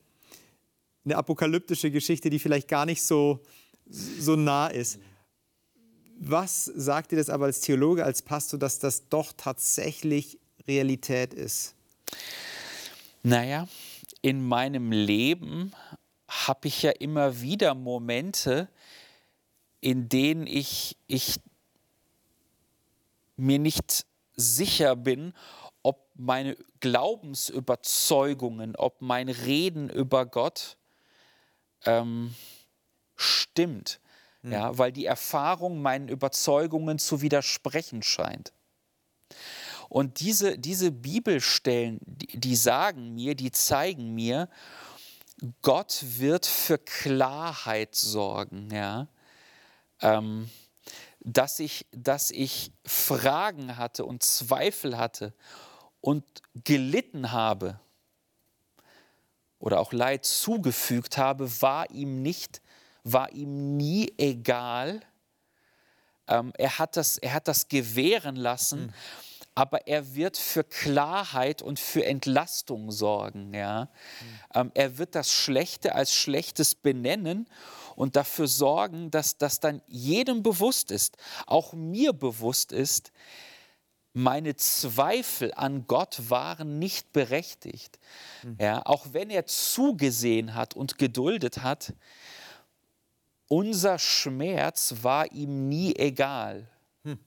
eine 1.05 1.16
apokalyptische 1.16 1.90
Geschichte, 1.90 2.31
die 2.31 2.38
vielleicht 2.38 2.68
gar 2.68 2.87
nicht 2.87 3.03
so, 3.03 3.40
so 3.87 4.37
nah 4.37 4.68
ist. 4.68 5.01
Was 6.18 6.64
sagt 6.64 7.12
dir 7.12 7.16
das 7.16 7.29
aber 7.29 7.46
als 7.46 7.61
Theologe, 7.61 8.05
als 8.05 8.22
Pastor, 8.22 8.59
dass 8.59 8.79
das 8.79 9.09
doch 9.09 9.33
tatsächlich 9.37 10.38
Realität 10.66 11.35
ist? 11.35 11.75
Naja, 13.25 13.68
in 14.22 14.46
meinem 14.46 14.92
Leben 14.92 15.72
habe 16.29 16.68
ich 16.68 16.83
ja 16.83 16.92
immer 16.92 17.40
wieder 17.40 17.75
Momente, 17.75 18.68
in 19.81 20.09
denen 20.09 20.46
ich, 20.46 20.96
ich 21.09 21.40
mir 23.37 23.59
nicht 23.59 24.07
sicher 24.35 24.96
bin, 24.96 25.33
ob 25.83 26.11
meine 26.14 26.57
Glaubensüberzeugungen, 26.81 28.77
ob 28.77 29.01
mein 29.01 29.29
Reden 29.29 29.88
über 29.88 30.27
Gott 30.27 30.77
ähm, 31.85 32.35
stimmt 33.14 34.01
ja, 34.51 34.77
weil 34.79 34.92
die 34.92 35.07
Erfahrung 35.07 35.83
meinen 35.83 36.09
Überzeugungen 36.09 36.99
zu 36.99 37.20
widersprechen 37.20 38.03
scheint. 38.03 38.53
Und 39.88 40.20
diese, 40.20 40.59
diese 40.59 40.90
Bibelstellen, 40.92 41.99
die, 42.05 42.38
die 42.38 42.57
sagen 42.57 43.14
mir, 43.14 43.35
die 43.35 43.51
zeigen 43.51 44.14
mir, 44.14 44.49
Gott 45.62 46.03
wird 46.03 46.46
für 46.46 46.79
Klarheit 46.79 47.94
sorgen, 47.94 48.70
ja. 48.72 49.09
Ähm, 50.01 50.51
dass, 51.27 51.59
ich, 51.59 51.87
dass 51.93 52.31
ich 52.31 52.73
Fragen 52.87 53.77
hatte 53.77 54.07
und 54.07 54.23
Zweifel 54.23 54.97
hatte 54.97 55.35
und 56.01 56.25
gelitten 56.65 57.33
habe 57.33 57.79
oder 59.59 59.81
auch 59.81 59.93
Leid 59.93 60.25
zugefügt 60.25 61.19
habe, 61.19 61.61
war 61.61 61.91
ihm 61.91 62.23
nicht 62.23 62.62
war 63.07 63.33
ihm 63.33 63.77
nie 63.77 64.12
egal. 64.19 65.01
Ähm, 66.29 66.53
er, 66.59 66.79
hat 66.79 66.97
das, 66.97 67.19
er 67.19 67.35
hat 67.35 67.47
das 67.47 67.69
gewähren 67.69 68.35
lassen, 68.35 68.87
mhm. 68.87 68.93
aber 69.55 69.87
er 69.87 70.17
wird 70.17 70.37
für 70.37 70.65
Klarheit 70.65 71.62
und 71.62 71.79
für 71.79 72.05
Entlastung 72.05 72.91
sorgen. 72.91 73.55
Ja? 73.55 73.85
Mhm. 73.85 74.41
Ähm, 74.55 74.73
er 74.75 74.99
wird 74.99 75.15
das 75.15 75.31
Schlechte 75.31 75.95
als 75.95 76.15
Schlechtes 76.15 76.75
benennen 76.75 77.49
und 77.96 78.14
dafür 78.14 78.46
sorgen, 78.46 79.11
dass 79.11 79.38
das 79.38 79.59
dann 79.59 79.82
jedem 79.88 80.42
bewusst 80.42 80.90
ist, 80.92 81.16
auch 81.46 81.72
mir 81.72 82.12
bewusst 82.12 82.70
ist, 82.70 83.11
meine 84.12 84.56
Zweifel 84.56 85.52
an 85.54 85.87
Gott 85.87 86.30
waren 86.30 86.78
nicht 86.78 87.12
berechtigt. 87.12 87.98
Mhm. 88.42 88.56
Ja, 88.61 88.87
auch 88.87 89.09
wenn 89.12 89.28
er 89.28 89.46
zugesehen 89.46 90.54
hat 90.54 90.74
und 90.74 90.96
geduldet 90.96 91.62
hat, 91.62 91.92
unser 93.48 93.98
Schmerz 93.98 94.94
war 95.02 95.30
ihm 95.32 95.68
nie 95.68 95.94
egal. 95.96 96.68
Hm. 97.04 97.18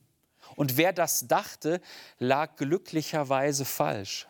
Und 0.56 0.76
wer 0.76 0.92
das 0.92 1.28
dachte, 1.28 1.80
lag 2.18 2.56
glücklicherweise 2.56 3.64
falsch. 3.64 4.26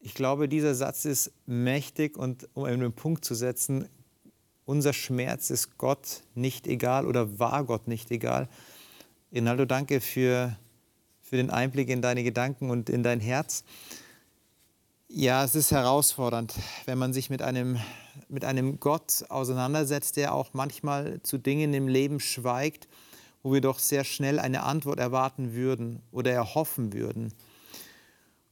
Ich 0.00 0.14
glaube, 0.14 0.48
dieser 0.48 0.74
Satz 0.74 1.04
ist 1.04 1.32
mächtig 1.46 2.16
und 2.16 2.48
um 2.54 2.64
einen 2.64 2.92
Punkt 2.92 3.24
zu 3.24 3.34
setzen, 3.34 3.88
unser 4.68 4.92
Schmerz 4.92 5.48
ist 5.48 5.78
Gott 5.78 6.24
nicht 6.34 6.66
egal 6.66 7.06
oder 7.06 7.38
war 7.38 7.64
Gott 7.64 7.88
nicht 7.88 8.10
egal. 8.10 8.50
Rinaldo, 9.32 9.64
danke 9.64 10.02
für, 10.02 10.58
für 11.22 11.36
den 11.36 11.48
Einblick 11.48 11.88
in 11.88 12.02
deine 12.02 12.22
Gedanken 12.22 12.68
und 12.68 12.90
in 12.90 13.02
dein 13.02 13.18
Herz. 13.18 13.64
Ja, 15.08 15.42
es 15.42 15.54
ist 15.54 15.70
herausfordernd, 15.70 16.54
wenn 16.84 16.98
man 16.98 17.14
sich 17.14 17.30
mit 17.30 17.40
einem, 17.40 17.78
mit 18.28 18.44
einem 18.44 18.78
Gott 18.78 19.24
auseinandersetzt, 19.30 20.18
der 20.18 20.34
auch 20.34 20.52
manchmal 20.52 21.22
zu 21.22 21.38
Dingen 21.38 21.72
im 21.72 21.88
Leben 21.88 22.20
schweigt, 22.20 22.88
wo 23.42 23.54
wir 23.54 23.62
doch 23.62 23.78
sehr 23.78 24.04
schnell 24.04 24.38
eine 24.38 24.64
Antwort 24.64 24.98
erwarten 24.98 25.54
würden 25.54 26.02
oder 26.12 26.30
erhoffen 26.32 26.92
würden. 26.92 27.32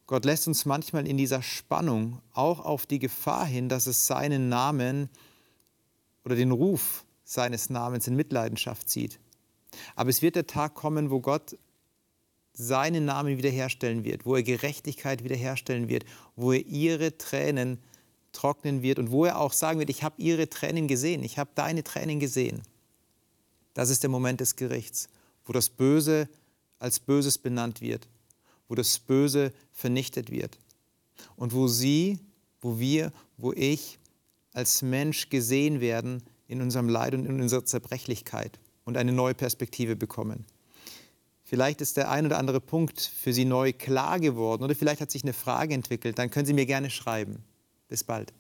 Gott 0.07 0.24
lässt 0.24 0.48
uns 0.48 0.64
manchmal 0.64 1.07
in 1.07 1.18
dieser 1.18 1.42
Spannung 1.42 2.22
auch 2.33 2.61
auf 2.61 2.87
die 2.87 3.00
Gefahr 3.00 3.44
hin, 3.44 3.68
dass 3.68 3.87
es 3.87 4.07
seinen 4.07 4.48
Namen 4.48 5.11
oder 6.27 6.35
den 6.35 6.51
Ruf 6.51 7.05
seines 7.25 7.71
Namens 7.71 8.09
in 8.09 8.17
Mitleidenschaft 8.17 8.91
zieht. 8.91 9.21
Aber 9.95 10.11
es 10.11 10.23
wird 10.23 10.35
der 10.35 10.49
Tag 10.49 10.75
kommen, 10.75 11.11
wo 11.11 11.21
Gott 11.21 11.57
seinen 12.53 13.05
Namen 13.05 13.39
wiederherstellen 13.39 14.03
wird, 14.05 14.27
wo 14.27 14.35
er 14.35 14.43
Gerechtigkeit 14.43 15.23
wiederherstellen 15.23 15.89
wird, 15.89 16.05
wo 16.35 16.53
er 16.53 16.67
ihre 16.67 17.17
Tränen 17.17 17.79
trocknen 18.33 18.83
wird 18.83 18.99
und 18.99 19.12
wo 19.12 19.25
er 19.25 19.39
auch 19.39 19.53
sagen 19.53 19.79
wird, 19.79 19.89
ich 19.89 20.03
habe 20.03 20.21
ihre 20.21 20.51
Tränen 20.51 20.89
gesehen, 20.89 21.23
ich 21.23 21.39
habe 21.39 21.51
deine 21.55 21.85
Tränen 21.85 22.19
gesehen. 22.19 22.62
Das 23.75 23.89
ist 23.89 24.03
der 24.03 24.11
Moment 24.11 24.41
des 24.41 24.57
Gerichts, 24.57 25.09
wo 25.45 25.53
das 25.53 25.69
Böse 25.69 26.29
als 26.81 26.99
Böses 26.99 27.39
benannt 27.39 27.81
wird, 27.81 28.09
wo 28.69 28.75
das 28.75 28.99
Böse 28.99 29.53
vernichtet 29.73 30.31
wird 30.31 30.59
und 31.37 31.53
wo 31.53 31.69
sie, 31.69 32.19
wo 32.61 32.81
wir, 32.81 33.12
wo 33.37 33.53
ich 33.53 33.99
als 34.57 34.81
Mensch 34.81 35.29
gesehen 35.29 35.81
werden 35.81 36.23
in 36.49 36.62
unserem 36.62 36.88
Leid 36.88 37.14
und 37.14 37.27
in 37.27 37.40
unserer 37.40 37.64
Zerbrechlichkeit 37.64 38.59
und 38.85 38.97
eine 38.97 39.12
neue 39.12 39.35
Perspektive 39.35 39.97
bekommen. 39.97 40.47
Vielleicht 41.45 41.81
ist 41.81 41.97
der 41.97 42.11
ein 42.11 42.27
oder 42.27 42.38
andere 42.38 42.61
Punkt 42.61 43.01
für 43.01 43.33
Sie 43.33 43.45
neu 43.45 43.73
klar 43.73 44.19
geworden 44.19 44.64
oder 44.64 44.75
vielleicht 44.75 45.01
hat 45.01 45.11
sich 45.11 45.23
eine 45.23 45.35
Frage 45.35 45.75
entwickelt. 45.75 46.19
Dann 46.19 46.31
können 46.31 46.47
Sie 46.47 46.55
mir 46.55 46.66
gerne 46.66 46.90
schreiben. 46.90 47.45
Bis 47.88 48.03
bald. 48.03 48.33